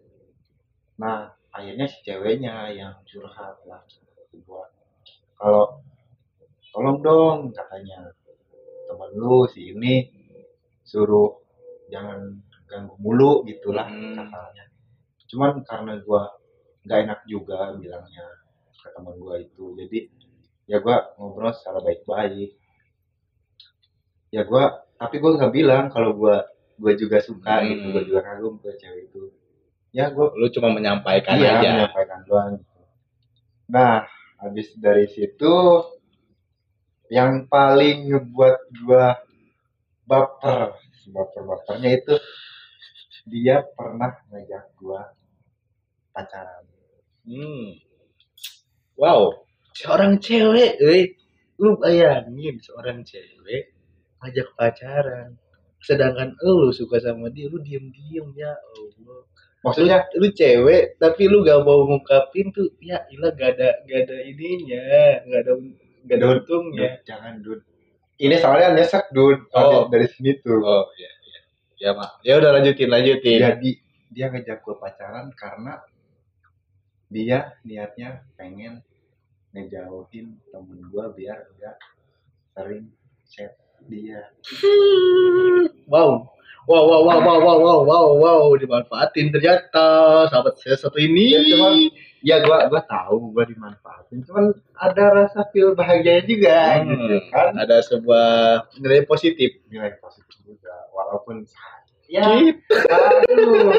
Nah 0.98 1.30
akhirnya 1.54 1.86
si 1.86 2.02
ceweknya 2.02 2.74
yang 2.74 2.98
curhat 3.06 3.62
lah. 3.70 3.80
Gue 4.34 4.64
kalau 5.38 5.80
tolong 6.74 6.98
dong 7.00 7.38
katanya. 7.54 8.10
Temen 8.86 9.10
lu 9.18 9.50
si 9.50 9.74
ini 9.74 10.06
suruh 10.86 11.42
jangan 11.90 12.38
ganggu 12.70 12.94
mulu 13.02 13.42
gitulah 13.46 13.86
Hmm. 13.86 14.14
katanya. 14.14 14.64
Cuman 15.26 15.62
karena 15.66 15.98
gua 16.06 16.30
nggak 16.86 16.98
enak 17.02 17.20
juga 17.26 17.74
bilangnya 17.74 18.26
ke 18.78 18.88
teman 18.94 19.18
gua 19.18 19.42
itu. 19.42 19.74
Jadi 19.74 20.06
ya 20.70 20.78
gua 20.78 21.02
ngobrol 21.18 21.50
secara 21.50 21.82
baik-baik. 21.82 22.54
Ya 24.30 24.46
gua 24.46 24.86
tapi 24.94 25.18
gua 25.18 25.34
nggak 25.34 25.54
bilang 25.54 25.90
kalau 25.90 26.14
gua 26.14 26.46
gua 26.76 26.92
juga 26.96 27.18
suka 27.24 27.62
Hmm. 27.62 27.68
gitu 27.72 27.84
gua 27.92 28.02
juga 28.04 28.20
kagum 28.24 28.54
ke 28.60 28.70
cewek 28.80 29.08
itu 29.10 29.22
ya 29.92 30.12
gua 30.12 30.32
lu 30.36 30.46
cuma 30.52 30.72
menyampaikan 30.72 31.36
iya, 31.40 31.58
aja 31.60 31.68
menyampaikan 31.72 32.20
doang 32.28 32.50
gitu. 32.60 32.80
nah 33.72 34.04
habis 34.40 34.68
dari 34.76 35.08
situ 35.08 35.54
yang 37.08 37.46
paling 37.48 38.10
ngebuat 38.12 38.58
gua 38.84 39.16
baper 40.04 40.76
baper 41.10 41.42
bapernya 41.42 41.90
itu 41.96 42.14
dia 43.26 43.62
pernah 43.74 44.14
ngajak 44.30 44.64
gua 44.78 45.10
pacaran 46.14 46.64
Hmm. 47.26 47.74
Wow, 48.94 49.42
seorang 49.74 50.22
cewek, 50.22 50.78
eh, 50.78 51.18
lu 51.58 51.74
bayangin 51.74 52.62
seorang 52.62 53.02
cewek 53.02 53.74
ngajak 54.22 54.54
pacaran, 54.54 55.34
sedangkan 55.86 56.34
lu 56.42 56.74
suka 56.74 56.98
sama 56.98 57.30
dia, 57.30 57.46
lu 57.46 57.62
diem-diem 57.62 58.26
ya 58.34 58.50
Allah. 58.50 59.22
maksudnya 59.62 60.02
Lu 60.18 60.26
cewek, 60.30 60.98
tapi 60.98 61.30
lu 61.30 61.46
gak 61.46 61.62
mau 61.62 61.86
ngungkapin 61.86 62.50
tuh, 62.50 62.70
ya 62.82 63.06
ilah 63.14 63.30
gak 63.34 63.54
ada 63.58 63.78
gak 63.86 64.00
ada 64.10 64.16
ininya, 64.26 64.82
gak 65.30 65.40
ada 65.46 65.52
gak 66.06 66.16
ada 66.18 66.26
untungnya. 66.38 66.90
Jangan 67.06 67.38
dud 67.42 67.62
ini 68.16 68.34
soalnya 68.40 68.72
nyesek 68.74 69.12
dud 69.12 69.44
Oh. 69.52 69.86
dari 69.92 70.08
sini 70.08 70.32
tuh 70.40 70.56
Oh 70.58 70.88
iya, 70.96 71.10
iya. 71.28 71.40
Ya 71.76 71.90
mak, 71.92 72.18
ya 72.24 72.40
udah 72.40 72.50
lanjutin 72.56 72.88
lanjutin. 72.88 73.38
jadi 73.44 73.70
dia 74.08 74.26
ngajak 74.32 74.64
gua 74.64 74.80
pacaran 74.80 75.28
karena 75.36 75.76
dia 77.12 77.52
niatnya 77.62 78.24
pengen 78.40 78.80
ngejauhin 79.52 80.40
temen 80.48 80.80
gua 80.88 81.12
biar 81.12 81.44
enggak 81.52 81.76
sering 82.56 82.88
chat 83.28 83.52
dia 83.84 84.24
Wow. 85.86 86.30
Wow, 86.66 86.82
wow, 86.82 87.00
wow, 87.00 87.18
wow, 87.22 87.38
wow, 87.38 87.58
wow, 87.62 87.78
wow, 87.86 88.06
wow, 88.18 88.42
dimanfaatin 88.58 89.30
ternyata 89.30 89.86
sahabat 90.26 90.58
saya 90.58 90.74
satu 90.74 90.98
ini. 90.98 91.30
Ya, 91.30 91.40
cuman 91.46 91.74
ya 92.26 92.36
gua 92.42 92.66
gua 92.66 92.82
tahu 92.82 93.30
gua 93.30 93.46
dimanfaatin 93.46 94.26
cuman 94.26 94.50
ada 94.74 95.04
rasa 95.14 95.46
feel 95.54 95.78
bahagia 95.78 96.26
juga 96.26 96.82
Hmm, 96.82 96.90
gitu 96.90 97.22
kan 97.30 97.54
ada 97.54 97.78
sebuah 97.80 98.26
nilai 98.82 99.06
positif. 99.06 99.62
nilai 99.70 99.94
positif 100.02 100.34
juga 100.42 100.74
walaupun 100.90 101.46
ya 102.10 102.34
Gitu. 102.34 102.74
aduh 102.74 103.78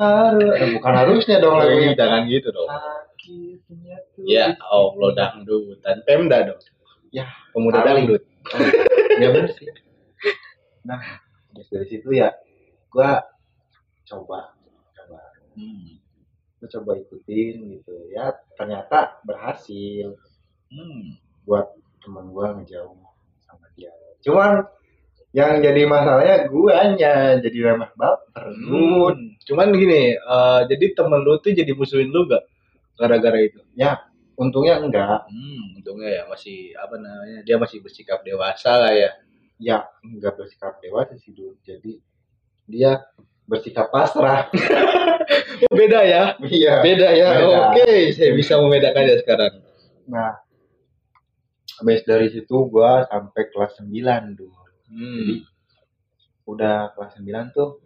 harus 0.00 0.50
eh, 0.58 0.68
bukan 0.74 0.92
harusnya 0.98 1.36
dong 1.38 1.54
lagunya 1.58 1.94
jangan 1.94 2.26
gitu 2.26 2.48
dong. 2.50 2.66
sakitnya 2.66 3.96
tuh 4.10 4.22
Ya 4.26 4.44
Allah 4.66 5.08
sini. 5.12 5.18
dangdutan 5.46 5.96
Pemda 6.02 6.38
dong. 6.42 6.60
Ya, 7.10 7.26
pemuda 7.52 7.86
dangdut. 7.86 8.22
ya 9.14 9.28
bener 9.30 9.50
sih 9.54 9.68
nah 10.90 11.22
dari 11.54 11.86
situ 11.86 12.10
ya 12.10 12.34
gua 12.90 13.22
coba 14.02 14.58
coba 14.98 15.20
Hmm. 15.54 16.02
gua 16.58 16.68
coba 16.74 16.90
ikutin 16.98 17.78
gitu 17.78 17.94
ya 18.10 18.34
ternyata 18.58 19.22
berhasil 19.22 20.18
Hmm. 20.70 21.14
buat 21.46 21.70
temen 22.02 22.34
gua 22.34 22.58
ngejauh 22.58 22.98
sama 23.46 23.66
dia 23.78 23.94
cuman 24.26 24.66
yang 25.30 25.62
jadi 25.62 25.86
masalahnya 25.86 26.50
guanya 26.50 27.38
jadi 27.38 27.58
remeh 27.70 27.90
baper 27.94 28.50
Dud. 28.50 29.14
Hmm. 29.14 29.30
Cuman 29.46 29.70
gini, 29.78 30.18
eh, 30.18 30.60
jadi 30.66 30.90
temen 30.94 31.22
lu 31.22 31.38
tuh 31.38 31.54
jadi 31.54 31.70
musuhin 31.70 32.10
lu 32.10 32.26
gak? 32.26 32.42
Gara-gara 32.98 33.38
itu. 33.38 33.62
untungnya 34.40 34.80
enggak 34.82 35.28
Hmm, 35.30 35.76
untungnya 35.78 36.10
ya 36.10 36.22
masih 36.26 36.74
apa 36.74 36.96
namanya? 36.98 37.44
Dia 37.46 37.60
masih 37.62 37.78
bersikap 37.84 38.24
dewasa 38.26 38.74
lah 38.74 38.90
ya. 38.90 39.10
Ya 39.60 39.84
enggak 40.00 40.40
bersikap 40.40 40.80
dewasa 40.80 41.20
sih 41.20 41.36
dulu 41.36 41.54
jadi 41.62 42.00
dia 42.70 43.04
bersikap 43.50 43.90
pasrah. 43.90 44.46
Beda 45.74 46.06
ya? 46.06 46.38
Iya. 46.38 46.74
Beda 46.86 47.08
ya? 47.10 47.28
Beda. 47.34 47.58
oke 47.74 47.90
saya 48.14 48.30
bisa 48.38 48.54
membedakannya 48.62 49.18
sekarang. 49.20 49.52
Nah 50.06 50.38
habis 51.80 52.04
dari 52.04 52.28
situ 52.28 52.68
gua 52.68 53.08
sampai 53.08 53.48
kelas 53.48 53.80
9 53.80 54.36
dulu 54.36 54.60
hmm. 54.92 55.48
udah 56.44 56.92
kelas 56.92 57.16
9 57.16 57.56
tuh 57.56 57.80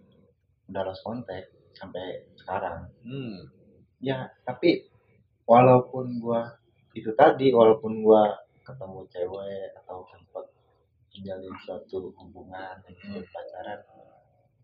udah 0.66 0.82
lost 0.82 1.06
contact 1.06 1.54
sampai 1.78 2.26
sekarang. 2.34 2.90
Hmm. 3.06 3.46
ya 4.02 4.34
tapi 4.42 4.90
walaupun 5.46 6.18
gua 6.18 6.58
itu 6.98 7.14
tadi 7.14 7.54
walaupun 7.54 8.02
gua 8.02 8.34
ketemu 8.66 9.06
cewek 9.14 9.70
atau 9.84 10.02
sempat 10.10 10.44
menjalin 11.14 11.55
suatu 11.62 12.11
hubungan 12.18 12.77
gitu, 12.90 13.22
pacaran. 13.31 13.81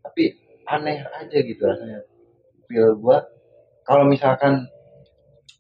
Tapi 0.03 0.35
aneh 0.67 0.99
aja 1.07 1.39
gitu 1.41 1.63
rasanya 1.63 2.03
feel 2.67 2.95
gua. 2.99 3.23
Kalau 3.87 4.07
misalkan 4.07 4.67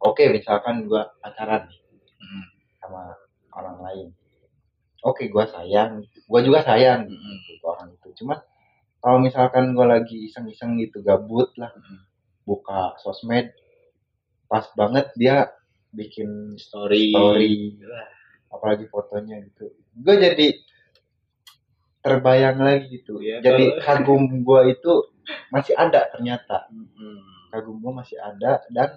oke 0.02 0.22
misalkan 0.30 0.86
gua 0.86 1.10
pacaran 1.22 1.66
nih 1.70 1.78
Hmm. 2.20 2.44
sama 2.78 3.02
orang 3.56 3.78
lain. 3.80 4.08
Oke 5.02 5.32
gua 5.32 5.48
sayang 5.48 6.04
gua 6.28 6.40
juga 6.44 6.60
sayang 6.62 7.08
Hmm. 7.08 7.38
gitu 7.48 7.64
orang 7.64 7.94
itu. 7.94 8.08
Cuman 8.22 8.38
kalau 9.00 9.16
misalkan 9.16 9.72
gue 9.72 9.86
lagi 9.88 10.28
iseng-iseng 10.28 10.76
gitu 10.76 11.00
gabut 11.00 11.48
lah 11.56 11.72
Hmm. 11.72 12.04
buka 12.44 13.00
sosmed 13.00 13.48
pas 14.44 14.68
banget 14.76 15.08
dia 15.16 15.48
bikin 15.96 16.52
story. 16.60 17.08
story 17.16 17.80
apalagi 18.52 18.84
fotonya 18.92 19.40
gitu. 19.46 19.72
Gue 19.96 20.20
jadi 20.20 20.52
terbayang 22.00 22.58
lagi 22.58 23.00
gitu 23.00 23.20
Iya, 23.20 23.44
jadi 23.44 23.78
kagum 23.78 24.40
gue 24.40 24.60
itu 24.72 24.92
masih 25.48 25.76
ada 25.76 26.08
ternyata 26.08 26.66
Hmm. 26.70 27.20
kagum 27.52 27.76
gue 27.78 27.92
masih 27.92 28.16
ada 28.16 28.64
dan 28.68 28.96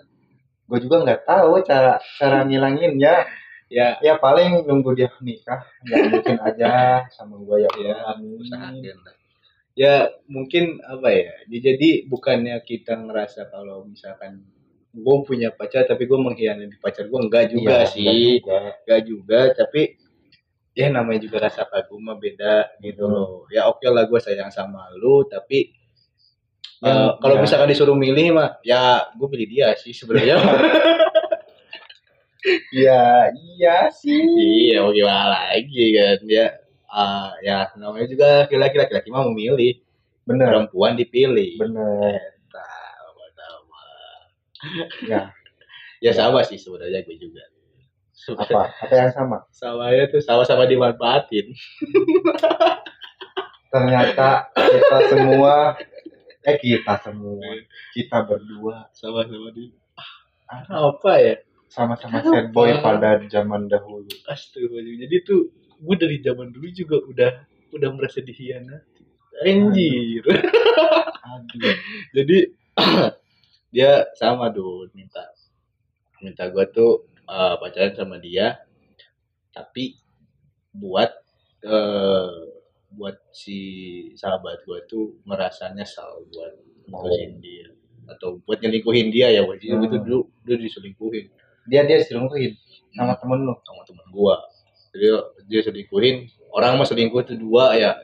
gue 0.64 0.80
juga 0.80 1.04
nggak 1.04 1.22
tahu 1.28 1.60
cara 1.62 2.00
cara 2.18 2.48
ngilanginnya 2.48 3.28
ya 3.68 4.00
ya 4.00 4.16
paling 4.16 4.64
nunggu 4.64 4.94
dia 4.94 5.10
nikah 5.20 5.62
nggak 5.84 6.00
mungkin 6.10 6.38
aja 6.40 6.72
sama 7.10 7.36
gue 7.38 7.58
ya 7.64 7.70
Allah, 7.70 8.16
amin. 8.72 8.96
ya 9.74 9.94
mungkin 10.30 10.78
apa 10.80 11.10
ya 11.10 11.34
ya, 11.50 11.60
jadi 11.60 12.06
bukannya 12.06 12.62
kita 12.62 12.94
ngerasa 12.96 13.50
kalau 13.50 13.84
misalkan 13.84 14.46
gue 14.94 15.16
punya 15.26 15.50
pacar 15.50 15.84
tapi 15.84 16.06
gue 16.06 16.16
mengkhianati 16.16 16.78
pacar 16.78 17.10
gue 17.10 17.20
enggak 17.20 17.50
juga 17.50 17.82
Iya, 17.82 17.90
sih 17.90 18.06
nggak 18.06 18.22
juga. 18.22 18.58
enggak 18.86 19.02
juga 19.04 19.40
tapi 19.58 19.82
ya 20.74 20.90
namanya 20.90 21.22
juga 21.22 21.38
rasa 21.40 21.64
kagum 21.64 22.02
mah 22.02 22.18
beda 22.18 22.66
gitu 22.80 23.06
Hmm. 23.06 23.14
loh 23.14 23.34
ya 23.48 23.66
oke 23.66 23.86
lah 23.86 24.04
gue 24.04 24.20
sayang 24.20 24.50
sama 24.50 24.90
lu 24.94 25.22
tapi 25.24 25.70
Yang- 26.82 26.98
eh, 27.00 27.12
kalau 27.22 27.36
ya. 27.38 27.42
misalkan 27.42 27.70
disuruh 27.70 27.96
milih 27.96 28.34
mah 28.34 28.58
ya 28.62 29.08
gue 29.10 29.28
pilih 29.28 29.48
dia 29.48 29.68
sih 29.74 29.92
sebenarnya 29.92 30.42
Iya, 32.74 33.04
iya 33.56 33.78
sih. 33.90 34.20
iya 34.68 34.84
mau 34.84 34.92
gimana 34.92 35.32
lagi 35.48 35.86
kan 35.94 36.20
ya 36.28 36.48
eh, 36.90 37.30
ya 37.42 37.58
namanya 37.78 38.06
juga 38.06 38.28
laki-laki 38.44 38.76
laki-laki 38.78 39.08
mah 39.10 39.26
memilih 39.30 39.80
Bener, 40.24 40.48
perempuan 40.50 40.96
dipilih 40.96 41.60
bener. 41.60 42.16
Eta, 42.16 42.64
apa-apa. 43.04 43.80
Ya, 45.04 45.36
ya 46.00 46.12
sama 46.12 46.48
sih 46.48 46.56
sebenarnya 46.56 47.04
gue 47.04 47.20
juga 47.20 47.44
apa? 48.38 48.70
Apa 48.80 48.94
yang 48.94 49.12
sama? 49.12 49.38
sama 49.50 49.90
ya 49.92 50.06
tuh 50.08 50.22
sama-sama 50.22 50.70
dimanfaatin 50.70 51.52
Ternyata 53.74 54.54
kita 54.54 54.98
semua, 55.10 55.74
eh 56.46 56.58
kita 56.62 56.94
semua, 57.02 57.42
kita 57.98 58.22
berdua 58.22 58.86
sama-sama 58.94 59.50
di 59.50 59.74
Ah, 60.46 60.94
apa 60.94 61.18
ya 61.18 61.42
sama-sama 61.74 62.22
sad 62.22 62.54
boy 62.54 62.70
pada 62.86 63.18
zaman 63.26 63.66
dahulu. 63.66 64.06
Astagfirullahaladzim. 64.30 65.10
Jadi 65.10 65.16
tuh 65.26 65.42
gue 65.82 65.96
dari 65.98 66.22
zaman 66.22 66.54
dulu 66.54 66.70
juga 66.70 67.02
udah 67.02 67.32
udah 67.74 67.90
merasa 67.98 68.22
dihianati. 68.22 69.02
Anjir. 69.42 70.22
Aduh. 71.34 71.76
Jadi 72.14 72.38
dia 73.74 74.06
sama 74.22 74.54
dong 74.54 74.94
minta 74.94 75.26
minta 76.22 76.46
gue 76.54 76.66
tuh 76.70 77.10
eh, 77.26 77.56
pacaran 77.58 77.94
sama 77.94 78.18
dia 78.18 78.60
tapi 79.50 79.98
buat 80.72 81.12
eh 81.62 82.32
buat 82.90 83.18
si 83.32 83.58
sahabat 84.14 84.62
gue 84.64 84.80
tuh 84.86 85.18
merasa 85.24 85.72
nyesal 85.72 86.26
buat 86.30 86.54
mutusin 86.86 87.40
dia 87.40 87.74
atau 88.06 88.38
buat 88.44 88.60
nyelingkuhin 88.60 89.10
dia 89.10 89.32
ya 89.32 89.42
waktu 89.42 89.72
Hmm. 89.72 89.82
itu 89.82 89.98
dulu 89.98 90.20
dia 90.44 90.58
diselingkuhin 90.58 91.26
Dia 91.64 91.82
dia 91.82 91.96
diselingkuhin 91.98 92.54
sama 92.92 93.16
temen 93.16 93.40
lu. 93.42 93.56
sama 93.62 93.82
temen 93.84 94.04
gua 94.12 94.36
jadi 94.92 95.08
dia 95.48 95.62
selingkuhin 95.64 96.16
orang 96.52 96.76
mah 96.76 96.86
selingkuh 96.86 97.24
itu 97.24 97.34
dua 97.36 97.74
ya 97.74 97.96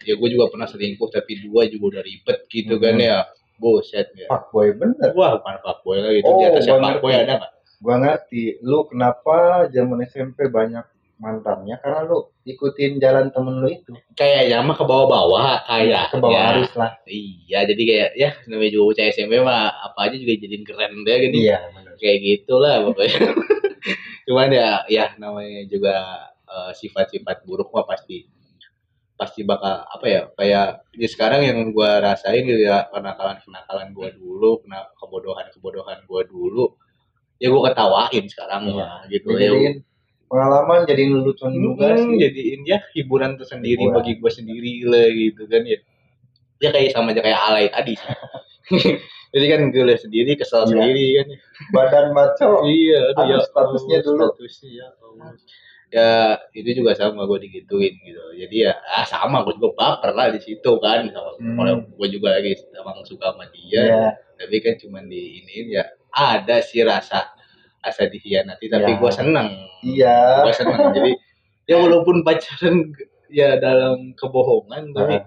ya 0.00 0.14
gue 0.14 0.28
juga 0.30 0.48
pernah 0.48 0.64
selingkuh 0.64 1.10
tapi 1.10 1.42
dua 1.42 1.66
juga 1.66 1.98
udah 1.98 2.02
ribet 2.02 2.38
gitu 2.48 2.78
kan 2.78 2.94
Hmm. 2.94 3.04
ya 3.04 3.16
buset 3.54 4.08
ya 4.14 4.26
Fuck 4.26 4.48
boy 4.48 4.72
bener. 4.72 5.12
wah 5.12 5.36
bukan 5.36 5.56
fuckboy 5.60 5.98
lagi 5.98 6.18
itu 6.18 6.26
Oh, 6.26 6.38
di 6.38 6.44
atasnya 6.46 6.74
fuckboy 6.74 7.12
ngerti. 7.12 7.22
ada 7.22 7.32
nggak 7.36 7.52
Gua 7.82 7.98
ngerti. 7.98 8.62
Lu 8.62 8.86
kenapa 8.86 9.66
zaman 9.68 10.06
SMP 10.06 10.46
banyak 10.46 10.86
mantannya? 11.18 11.76
Karena 11.78 12.06
lu 12.06 12.30
ikutin 12.42 12.98
jalan 12.98 13.30
temen 13.30 13.58
lu 13.58 13.68
itu. 13.68 13.92
kayaknya 14.14 14.62
mah 14.62 14.74
ke 14.74 14.82
bawah-bawah 14.82 15.62
kayak 15.64 16.10
Ke 16.10 16.18
bawah 16.18 16.42
arus 16.54 16.70
lah. 16.74 16.98
iya 17.06 17.62
jadi 17.62 17.82
kayak 17.82 18.10
ya 18.14 18.30
namanya 18.46 18.70
juga 18.70 18.84
bocah 18.90 19.06
SMP 19.08 19.32
mah 19.38 19.70
apa 19.70 19.98
aja 20.10 20.16
juga 20.18 20.32
jadiin 20.36 20.64
keren 20.66 20.92
deh 21.02 21.16
gini 21.22 21.38
Iya, 21.46 21.58
bener. 21.70 21.94
kayak 21.98 22.18
gitulah 22.20 22.74
pokoknya 22.82 23.18
cuman 24.26 24.48
ya 24.50 24.68
ya 24.90 25.04
namanya 25.16 25.62
juga 25.66 25.94
eh, 26.46 26.70
sifat-sifat 26.74 27.46
buruk 27.46 27.70
mah 27.70 27.86
pasti 27.86 28.26
pasti 29.14 29.46
bakal 29.46 29.86
apa 29.86 30.06
ya 30.10 30.20
kayak 30.34 30.68
di 30.90 31.06
sekarang 31.06 31.46
yang 31.46 31.58
gua 31.70 32.02
rasain 32.02 32.42
gitu 32.42 32.66
ya 32.66 32.90
kenakalan 32.90 33.38
kenakalan 33.38 33.88
gua 33.94 34.08
dulu 34.10 34.58
kena 34.66 34.90
kebodohan 34.98 35.46
kebodohan 35.54 35.98
gua 36.10 36.26
dulu 36.26 36.74
ya 37.42 37.50
gua 37.50 37.60
ketawain 37.68 38.24
sekarang 38.24 38.62
Iya. 38.64 38.74
mah 38.78 39.02
gitu 39.10 39.28
ya 39.34 39.50
pengalaman 40.30 40.86
jadiin 40.86 41.10
lelucon 41.12 41.52
juga 41.52 41.92
Hmm, 41.92 42.14
sih. 42.14 42.18
jadiin 42.22 42.60
ya 42.64 42.78
hiburan 42.94 43.34
tersendiri 43.34 43.82
Hiburan. 43.82 43.94
bagi 43.98 44.12
gua 44.16 44.30
sendiri 44.30 44.74
lah 44.86 45.06
gitu 45.10 45.42
kan 45.44 45.62
ya 45.66 45.78
ya 46.56 46.68
kayak 46.70 46.94
sama 46.94 47.10
aja 47.10 47.20
kayak 47.20 47.40
alay 47.42 47.66
tadi 47.66 47.94
jadi 49.32 49.44
kan 49.48 49.60
gue 49.68 49.82
lihat 49.82 50.00
sendiri 50.00 50.32
kesel 50.36 50.62
Iya. 50.62 50.68
sendiri 50.70 51.06
kan 51.16 51.26
Badan 51.70 52.06
maco. 52.12 52.50
iya 52.68 53.10
aduh, 53.10 53.24
Ada 53.24 53.36
statusnya 53.44 53.96
Allah, 53.98 54.06
dulu. 54.06 54.24
statusnya 54.30 54.68
ya 54.70 54.86
Allah. 54.94 55.30
ya 55.92 56.08
itu 56.54 56.70
juga 56.80 56.94
sama 56.94 57.26
gue 57.26 57.38
digituin 57.42 57.92
gitu 57.98 58.22
jadi 58.34 58.56
ya 58.56 58.72
ah, 58.88 59.04
sama 59.04 59.42
gue 59.42 59.52
juga 59.52 59.74
baper 59.74 60.12
lah 60.12 60.32
di 60.32 60.40
situ 60.40 60.70
kan 60.78 61.04
kalau 61.10 61.32
Hmm. 61.36 61.84
gue 61.90 62.08
juga 62.08 62.32
lagi 62.32 62.56
emang 62.72 63.02
suka 63.02 63.28
sama 63.28 63.44
dia 63.50 63.82
Iya. 63.82 64.06
tapi 64.38 64.56
kan 64.58 64.78
cuman 64.78 65.04
di 65.04 65.42
ini 65.42 65.68
ya 65.70 65.84
ada 66.12 66.60
sih 66.60 66.80
rasa 66.80 67.32
rasa 67.78 68.02
dikhianati 68.04 68.66
tapi 68.66 68.88
Iya. 68.88 68.98
gue 68.98 69.10
seneng 69.12 69.48
Iya. 69.82 70.16
gue 70.40 70.52
seneng 70.52 70.80
jadi 70.92 71.12
ya 71.64 71.76
walaupun 71.78 72.22
pacaran 72.22 72.92
ya 73.32 73.56
dalam 73.56 74.12
kebohongan 74.12 74.92
tapi 74.92 75.16
Nah, 75.16 75.24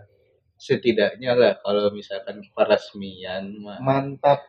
setidaknya 0.56 1.34
lah 1.34 1.54
kalau 1.60 1.92
misalkan 1.92 2.40
peresmian 2.50 3.60
mah 3.60 3.76
mantap. 3.78 4.40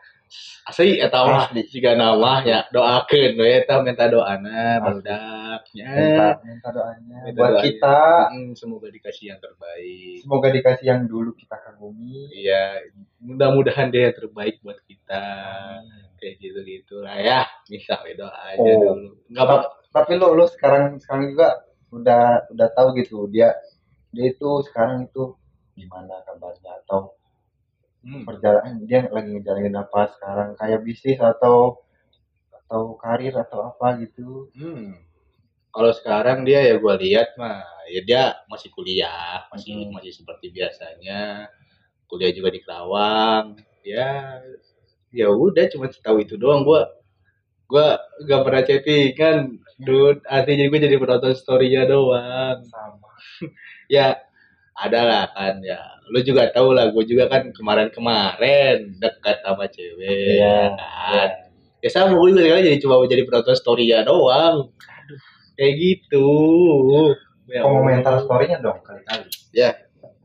asli 0.64 0.98
eta 0.98 1.22
mah 1.22 1.46
Asli. 1.46 1.62
jika 1.64 1.94
nama 1.94 2.42
ya 2.42 2.66
doakeun 2.68 3.34
we 3.34 3.56
eta 3.56 3.78
minta 3.78 4.06
doana 4.06 4.78
baludaknya 4.78 5.86
Minta, 5.86 6.26
minta 6.42 6.68
doanya 6.68 7.16
Minta 7.22 7.36
buat 7.36 7.50
doanya. 7.52 7.62
kita. 7.64 7.98
Hmm, 8.28 8.50
semoga 8.52 8.86
dikasih 8.88 9.24
yang 9.28 9.38
terbaik 9.38 10.18
Semoga 10.20 10.48
dikasih 10.48 10.84
yang 10.84 11.02
dulu 11.04 11.30
kita 11.32 11.56
kagumi. 11.60 12.26
iya 12.32 12.82
mudah-mudahan 13.18 13.88
dia 13.88 14.10
yang 14.10 14.16
terbaik 14.16 14.58
buat 14.60 14.78
kita 14.82 15.24
kayak 16.18 16.36
gitu 16.40 16.60
gitu 16.66 17.00
lah 17.04 17.16
ya 17.20 17.40
bisa 17.68 18.00
we 18.04 18.16
doa 18.16 18.32
aja 18.32 18.60
Oh. 18.60 18.94
dulu 18.96 19.14
nggak 19.32 19.44
apa 19.44 19.56
Tapi 19.96 20.12
lu 20.20 20.36
lu 20.36 20.44
sekarang 20.44 21.00
sekarang 21.00 21.32
juga 21.32 21.48
udah 21.88 22.52
udah 22.52 22.68
tahu 22.76 22.92
gitu 23.00 23.24
dia 23.32 23.56
dia 24.12 24.28
itu 24.28 24.50
sekarang 24.68 25.08
itu 25.08 25.32
gimana 25.72 26.20
kabarnya 26.28 26.84
atau 26.84 27.16
hmm. 28.04 28.28
perjalanan 28.28 28.84
dia 28.84 29.08
lagi 29.08 29.28
ngejalanin 29.32 29.76
apa 29.76 30.12
sekarang 30.16 30.52
kayak 30.56 30.84
bisnis 30.84 31.16
atau 31.16 31.80
atau 32.52 32.98
karir 32.98 33.32
atau 33.36 33.72
apa 33.72 33.96
gitu. 34.02 34.50
Hmm. 34.58 35.00
Kalau 35.70 35.92
sekarang 35.92 36.44
dia 36.48 36.60
ya 36.64 36.76
gue 36.80 36.94
lihat 37.04 37.36
mah 37.40 37.62
ya 37.88 38.00
dia 38.02 38.22
masih 38.48 38.68
kuliah, 38.72 39.44
masih 39.52 39.86
Hmm. 39.86 39.92
masih 39.96 40.12
seperti 40.12 40.52
biasanya. 40.52 41.46
Kuliah 42.08 42.32
juga 42.36 42.48
di 42.52 42.60
Kerawang. 42.60 43.56
Ya 43.86 44.40
ya 45.16 45.32
udah 45.32 45.64
cuma 45.72 45.88
tahu 45.88 46.20
itu 46.20 46.36
doang. 46.36 46.62
Gua 46.62 46.92
gua 47.66 47.98
gak 48.28 48.42
pernah 48.44 48.62
chattingan 48.62 49.36
dude. 49.80 50.20
Artinya 50.28 50.64
jadi 50.64 50.68
gue 50.68 50.80
jadi 50.88 50.96
penonton 51.00 51.34
storynya 51.36 51.82
doang. 51.88 52.60
Sama. 52.68 53.08
ya 53.94 54.20
ada 54.76 55.00
lah 55.04 55.24
kan 55.32 55.60
ya. 55.64 55.80
Lu 56.12 56.20
juga 56.22 56.52
tahu 56.52 56.76
lah 56.76 56.92
gue 56.92 57.04
juga 57.08 57.26
kan 57.26 57.50
kemarin-kemarin 57.50 59.00
dekat 59.00 59.42
sama 59.42 59.66
cewek 59.66 60.38
Iya, 60.38 60.76
kan. 60.76 61.30
Ya 61.80 61.88
sama 61.92 62.14
gue 62.16 62.28
juga 62.36 62.42
sekarang 62.44 62.64
jadi 62.68 62.78
cuma 62.80 62.94
jadi 63.08 63.22
penonton 63.24 63.56
story 63.56 63.84
ya 63.88 64.04
doang 64.04 64.70
kayak 65.56 65.74
gitu. 65.80 66.28
Ya 67.48 67.62
komentar 67.64 68.20
storynya 68.24 68.60
dong 68.60 68.80
kali-kali. 68.84 69.28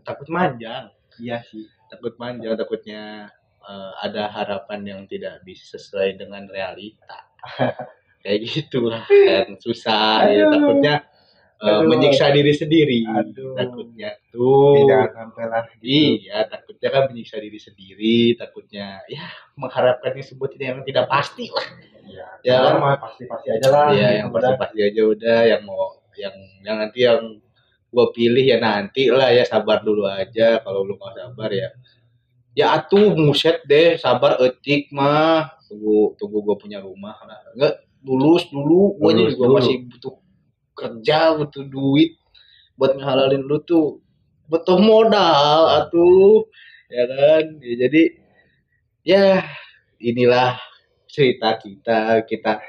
Takut 0.03 0.27
manjang. 0.27 0.91
Iya 1.19 1.43
sih. 1.47 1.67
Takut 1.91 2.15
manjang 2.19 2.55
takutnya 2.55 3.31
eh, 3.65 3.91
ada 4.05 4.29
harapan 4.33 4.79
yang 4.85 5.01
tidak 5.05 5.41
bisa 5.45 5.77
sesuai 5.77 6.17
dengan 6.17 6.45
realita 6.49 7.29
kayak 8.23 8.39
gitu 8.45 8.89
lah 8.89 9.05
kan 9.05 9.57
susah 9.57 10.29
ya 10.29 10.45
Aduh. 10.45 10.51
takutnya 10.53 10.95
eh, 11.61 11.67
Aduh. 11.69 11.89
menyiksa 11.89 12.25
diri 12.33 12.53
sendiri 12.53 13.01
Aduh. 13.05 13.53
takutnya 13.57 14.09
tuh 14.29 14.85
tidak 14.85 15.13
sampai 15.13 15.43
lah 15.49 15.63
gitu. 15.77 15.85
iya 15.85 16.37
takutnya 16.45 16.89
kan 16.93 17.03
menyiksa 17.09 17.37
diri 17.41 17.59
sendiri 17.61 18.17
takutnya 18.37 19.01
ya 19.09 19.25
mengharapkannya 19.57 20.23
sebuah 20.25 20.49
tidak 20.53 20.65
yang 20.65 20.81
tidak 20.85 21.05
pasti 21.09 21.47
lah 21.49 21.67
Iya. 22.01 22.27
Ya. 22.43 22.57
Ya, 22.59 22.75
mah 22.81 22.97
pasti-pasti 22.99 23.47
aja 23.55 23.67
lah. 23.71 23.87
Gitu, 23.93 24.03
yang 24.03 24.27
udah. 24.27 24.35
pasti-pasti 24.35 24.79
aja 24.83 25.01
udah 25.05 25.39
yang 25.47 25.61
mau 25.63 25.95
yang 26.19 26.35
yang 26.65 26.75
nanti 26.81 26.99
yang 27.07 27.21
gue 27.91 28.05
pilih 28.15 28.45
ya 28.47 28.57
nanti 28.59 29.11
lah 29.11 29.29
ya 29.35 29.43
sabar 29.43 29.83
dulu 29.83 30.07
aja 30.07 30.63
kalau 30.63 30.87
lu 30.87 30.95
nggak 30.95 31.11
sabar 31.15 31.49
ya 31.51 31.69
ya 32.57 32.75
atuh 32.75 33.15
muset 33.15 33.63
deh 33.67 33.95
sabar 33.99 34.39
etik 34.43 34.91
mah. 34.91 35.51
Tunggu 35.71 36.19
tunggu 36.19 36.43
gue 36.43 36.55
punya 36.59 36.83
rumah 36.83 37.15
enggak 37.55 37.79
lulus 38.03 38.47
dulu. 38.51 38.99
Gue 38.99 39.31
juga 39.31 39.61
masih 39.61 39.87
butuh 39.87 40.15
kerja 40.75 41.37
butuh 41.37 41.63
duit 41.67 42.19
buat 42.75 42.97
ngehalalin 42.97 43.43
lu 43.45 43.61
tuh. 43.63 44.03
Butuh 44.51 44.77
modal 44.83 45.79
atuh 45.79 46.43
ya 46.91 47.03
kan? 47.07 47.43
Ya, 47.63 47.73
jadi 47.87 48.03
ya 49.07 49.25
inilah 50.03 50.59
cerita 51.07 51.55
kita. 51.55 52.27
Kita 52.27 52.59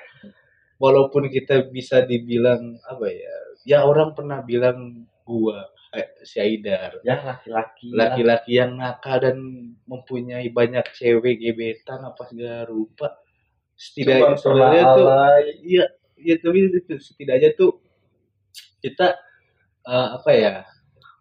walaupun 0.79 1.27
kita 1.27 1.67
bisa 1.71 2.03
dibilang 2.07 2.79
apa 2.87 3.07
ya 3.11 3.35
ya 3.63 3.79
orang 3.87 4.15
pernah 4.19 4.43
bilang 4.43 5.07
gua 5.23 5.71
eh, 5.93 6.09
si 6.25 6.41
Aidar. 6.41 6.99
Ya 7.05 7.21
laki-laki. 7.21 7.93
laki-laki 7.93 8.53
yang 8.57 8.77
nakal 8.77 9.21
dan 9.21 9.37
mempunyai 9.85 10.49
banyak 10.49 10.85
cewek 10.97 11.39
gebetan 11.39 12.03
apa 12.03 12.23
segala 12.27 12.65
rupa. 12.65 13.21
Setidaknya 13.77 14.37
sebenarnya 14.37 14.85
tuh 14.95 15.07
iya 15.65 15.85
iya 16.17 16.35
tapi 16.39 16.71
itu 16.71 16.95
setidaknya 16.97 17.51
tuh 17.53 17.83
kita 18.81 19.17
eh, 19.85 20.09
apa 20.17 20.31
ya 20.33 20.55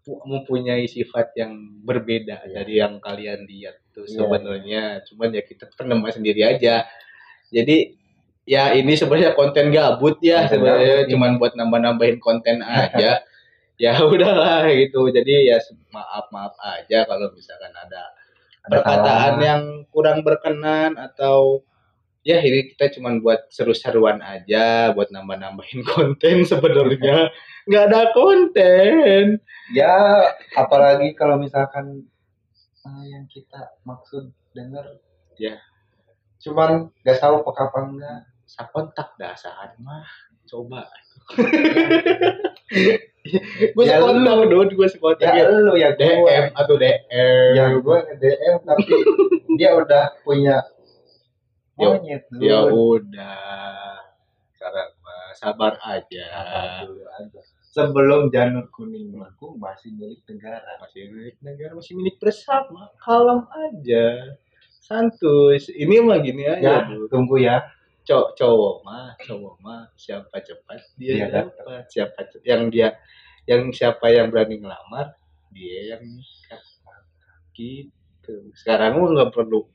pu- 0.01 0.21
mempunyai 0.25 0.86
sifat 0.86 1.34
yang 1.38 1.53
berbeda 1.81 2.45
Iya. 2.45 2.53
dari 2.62 2.73
yang 2.81 2.93
kalian 2.97 3.45
lihat 3.45 3.75
tuh 3.91 4.05
Iya. 4.05 4.17
sebenarnya. 4.17 4.84
Cuman 5.05 5.29
ya 5.34 5.41
kita 5.43 5.69
pendam 5.73 6.01
sendiri 6.07 6.41
aja. 6.45 6.86
Jadi 7.51 7.97
ya 8.41 8.73
ini 8.73 8.97
sebenarnya 8.97 9.38
konten 9.38 9.69
gabut 9.69 10.17
ya 10.23 10.49
sebenarnya. 10.49 11.05
cuman 11.12 11.38
buat 11.38 11.53
nambah-nambahin 11.53 12.17
konten 12.17 12.62
aja 12.65 13.21
ya 13.81 13.97
udahlah 14.13 14.69
gitu. 14.69 15.09
Jadi 15.09 15.49
ya 15.49 15.57
maaf 15.89 16.29
maaf 16.29 16.53
aja 16.61 17.09
kalau 17.09 17.33
misalkan 17.33 17.73
ada 17.73 18.13
perkataan 18.69 19.41
yang 19.41 19.63
kurang 19.89 20.21
berkenan 20.21 20.93
atau 21.01 21.65
ya 22.21 22.37
ini 22.37 22.69
kita 22.69 22.93
cuman 23.01 23.17
buat 23.25 23.49
seru-seruan 23.49 24.21
aja 24.21 24.93
buat 24.93 25.09
nambah-nambahin 25.09 25.81
konten 25.97 26.45
sebenarnya. 26.45 27.33
Nggak 27.65 27.83
ada 27.89 28.01
konten. 28.13 29.41
Ya 29.73 30.29
apalagi 30.53 31.17
kalau 31.17 31.41
misalkan 31.41 32.05
eh, 32.85 33.05
yang 33.09 33.25
kita 33.25 33.81
maksud 33.81 34.29
denger. 34.53 35.01
Ya. 35.41 35.57
Cuman 36.41 36.89
gak 37.05 37.21
tahu 37.21 37.41
apa 37.45 37.79
enggak. 37.81 38.21
sa 38.51 38.67
kontak 38.67 39.15
dasar 39.15 39.79
mah 39.79 40.03
coba 40.43 40.91
gue 43.75 43.84
Ya 43.84 43.97
sekontak 43.97 44.34
lu. 44.36 44.49
dong 44.49 44.69
gue 44.71 44.88
sekontak 44.88 45.29
Ya 45.29 45.31
ya, 45.38 45.45
lu 45.47 45.73
ya 45.73 45.89
DM 45.93 46.17
gue. 46.19 46.38
atau 46.51 46.75
DM 46.75 47.01
Yang 47.53 47.71
gue 47.79 47.97
nge-DM 48.01 48.55
tapi 48.63 48.93
dia 49.60 49.69
udah 49.73 50.03
punya 50.21 50.57
Ya- 51.75 51.88
monyet 51.91 52.23
dulu. 52.27 52.43
ya 52.43 52.57
udah 52.67 53.97
sekarang 54.51 54.89
mah 54.99 55.25
sabar 55.34 55.73
aja 55.81 56.23
Sabar 56.27 56.69
dulu 56.84 57.03
aja. 57.10 57.41
Sebelum 57.63 58.21
janur 58.27 58.67
kuning 58.69 59.10
melaku 59.10 59.55
masih 59.55 59.89
milik 59.91 60.21
negara. 60.27 60.75
masih 60.77 61.07
milik 61.07 61.39
negara 61.39 61.71
masih 61.71 61.93
milik 61.95 62.17
bersama 62.17 62.91
kalem 62.97 63.47
aja 63.47 64.36
santuy 64.81 65.55
ini 65.71 65.97
mah 65.99 66.19
gini 66.19 66.43
Ya, 66.43 66.57
aja 66.57 66.73
Bu. 66.86 67.07
tunggu 67.07 67.38
ya. 67.38 67.63
Cowok 68.01 68.29
cowok 68.33 68.75
mah 68.81 69.07
cowok 69.21 69.55
mah 69.61 69.81
siapa 69.95 70.41
cepat 70.41 70.81
dia 70.97 71.13
Dia 71.15 71.27
dapat. 71.29 71.83
siapa 71.87 72.19
ce- 72.27 72.41
yang 72.43 72.67
dia 72.73 72.97
yang 73.45 73.69
siapa 73.69 74.09
yang 74.09 74.29
berani 74.33 74.57
ngelamar 74.61 75.13
dia 75.53 75.95
yang 75.97 76.03
nikah 76.03 76.63
gitu. 77.51 78.51
Sekarang 78.55 78.97
mah 79.01 79.09
nggak 79.11 79.31
perlu 79.35 79.67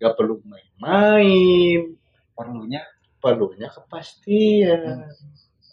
nggak 0.00 0.14
perlu 0.16 0.40
main-main. 0.42 1.94
Perlunya? 2.32 2.82
Perlunya 3.20 3.68
kepastian. 3.68 5.04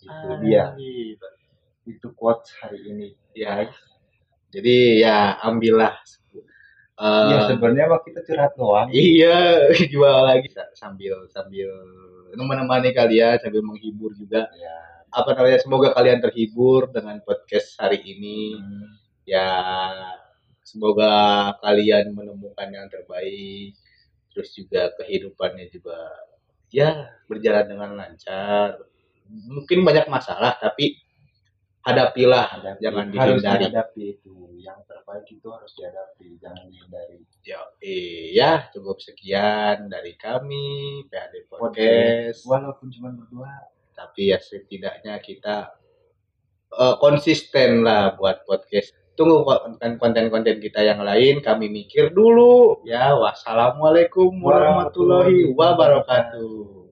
Itu 0.04 0.28
dia. 0.44 0.76
Ah, 0.76 0.76
gitu. 0.76 1.28
Itu 1.88 2.08
quotes 2.12 2.52
hari 2.60 2.84
ini. 2.92 3.10
ya 3.32 3.70
jadi 4.48 4.76
ya 5.06 5.18
ambillah 5.46 5.94
Eh, 6.98 7.24
Iya 7.30 7.40
sebenarnya 7.46 7.86
mah 7.88 8.02
kita 8.02 8.26
curhat 8.26 8.58
doang. 8.58 8.90
iya 8.90 9.70
gimana 9.94 10.34
lagi 10.34 10.50
Sa- 10.50 10.74
sambil 10.74 11.30
sambil 11.30 11.70
menemani 12.34 12.90
kalian 12.92 13.38
sambil 13.38 13.62
menghibur 13.62 14.18
juga 14.18 14.50
Ya. 14.58 14.78
apa 15.14 15.38
namanya 15.38 15.62
semoga 15.62 15.94
kalian 15.94 16.20
terhibur 16.20 16.90
dengan 16.90 17.22
podcast 17.22 17.78
hari 17.78 18.02
ini 18.02 18.58
Hmm. 18.58 18.90
ya 19.24 19.50
semoga 20.62 21.12
kalian 21.62 22.12
menemukan 22.12 22.68
yang 22.68 22.90
terbaik 22.90 23.78
terus 24.34 24.52
juga 24.52 24.90
kehidupannya 24.98 25.70
juga 25.70 25.98
ya 26.68 27.14
berjalan 27.26 27.66
dengan 27.68 27.90
lancar 27.96 28.82
mungkin 29.48 29.86
banyak 29.86 30.10
masalah 30.10 30.58
tapi 30.58 30.98
hadapilah 31.82 32.52
Hadapi. 32.52 32.80
jangan 32.84 33.06
harus 33.14 33.40
dihindari 33.40 33.64
dihadapi 33.72 34.04
itu. 34.20 34.36
Yang 34.60 34.80
terbaik 35.08 35.40
itu 35.40 35.48
harus 35.48 35.72
dihadapi, 35.80 36.28
jangan 36.44 36.68
dihindari. 36.68 37.24
ya 37.48 37.64
iya 37.80 38.68
cukup 38.76 39.00
sekian 39.00 39.88
dari 39.88 40.20
kami 40.20 41.08
PAD 41.08 41.48
Podcast. 41.48 42.44
Walaupun 42.44 42.92
cuma 42.92 43.16
berdua. 43.16 43.72
tapi 43.96 44.30
ya 44.30 44.38
setidaknya 44.38 45.16
kita 45.24 45.72
eh, 46.76 46.96
konsisten 47.00 47.88
lah 47.88 48.20
buat 48.20 48.44
podcast. 48.44 48.92
Tunggu 49.16 49.48
konten- 49.48 49.96
konten-konten 49.96 50.60
kita 50.60 50.84
yang 50.84 51.00
lain 51.00 51.40
kami 51.40 51.72
mikir 51.72 52.12
dulu. 52.12 52.84
Ya 52.84 53.16
wassalamualaikum 53.16 54.36
warahmatullahi 54.44 55.56
wabarakatuh 55.56 56.87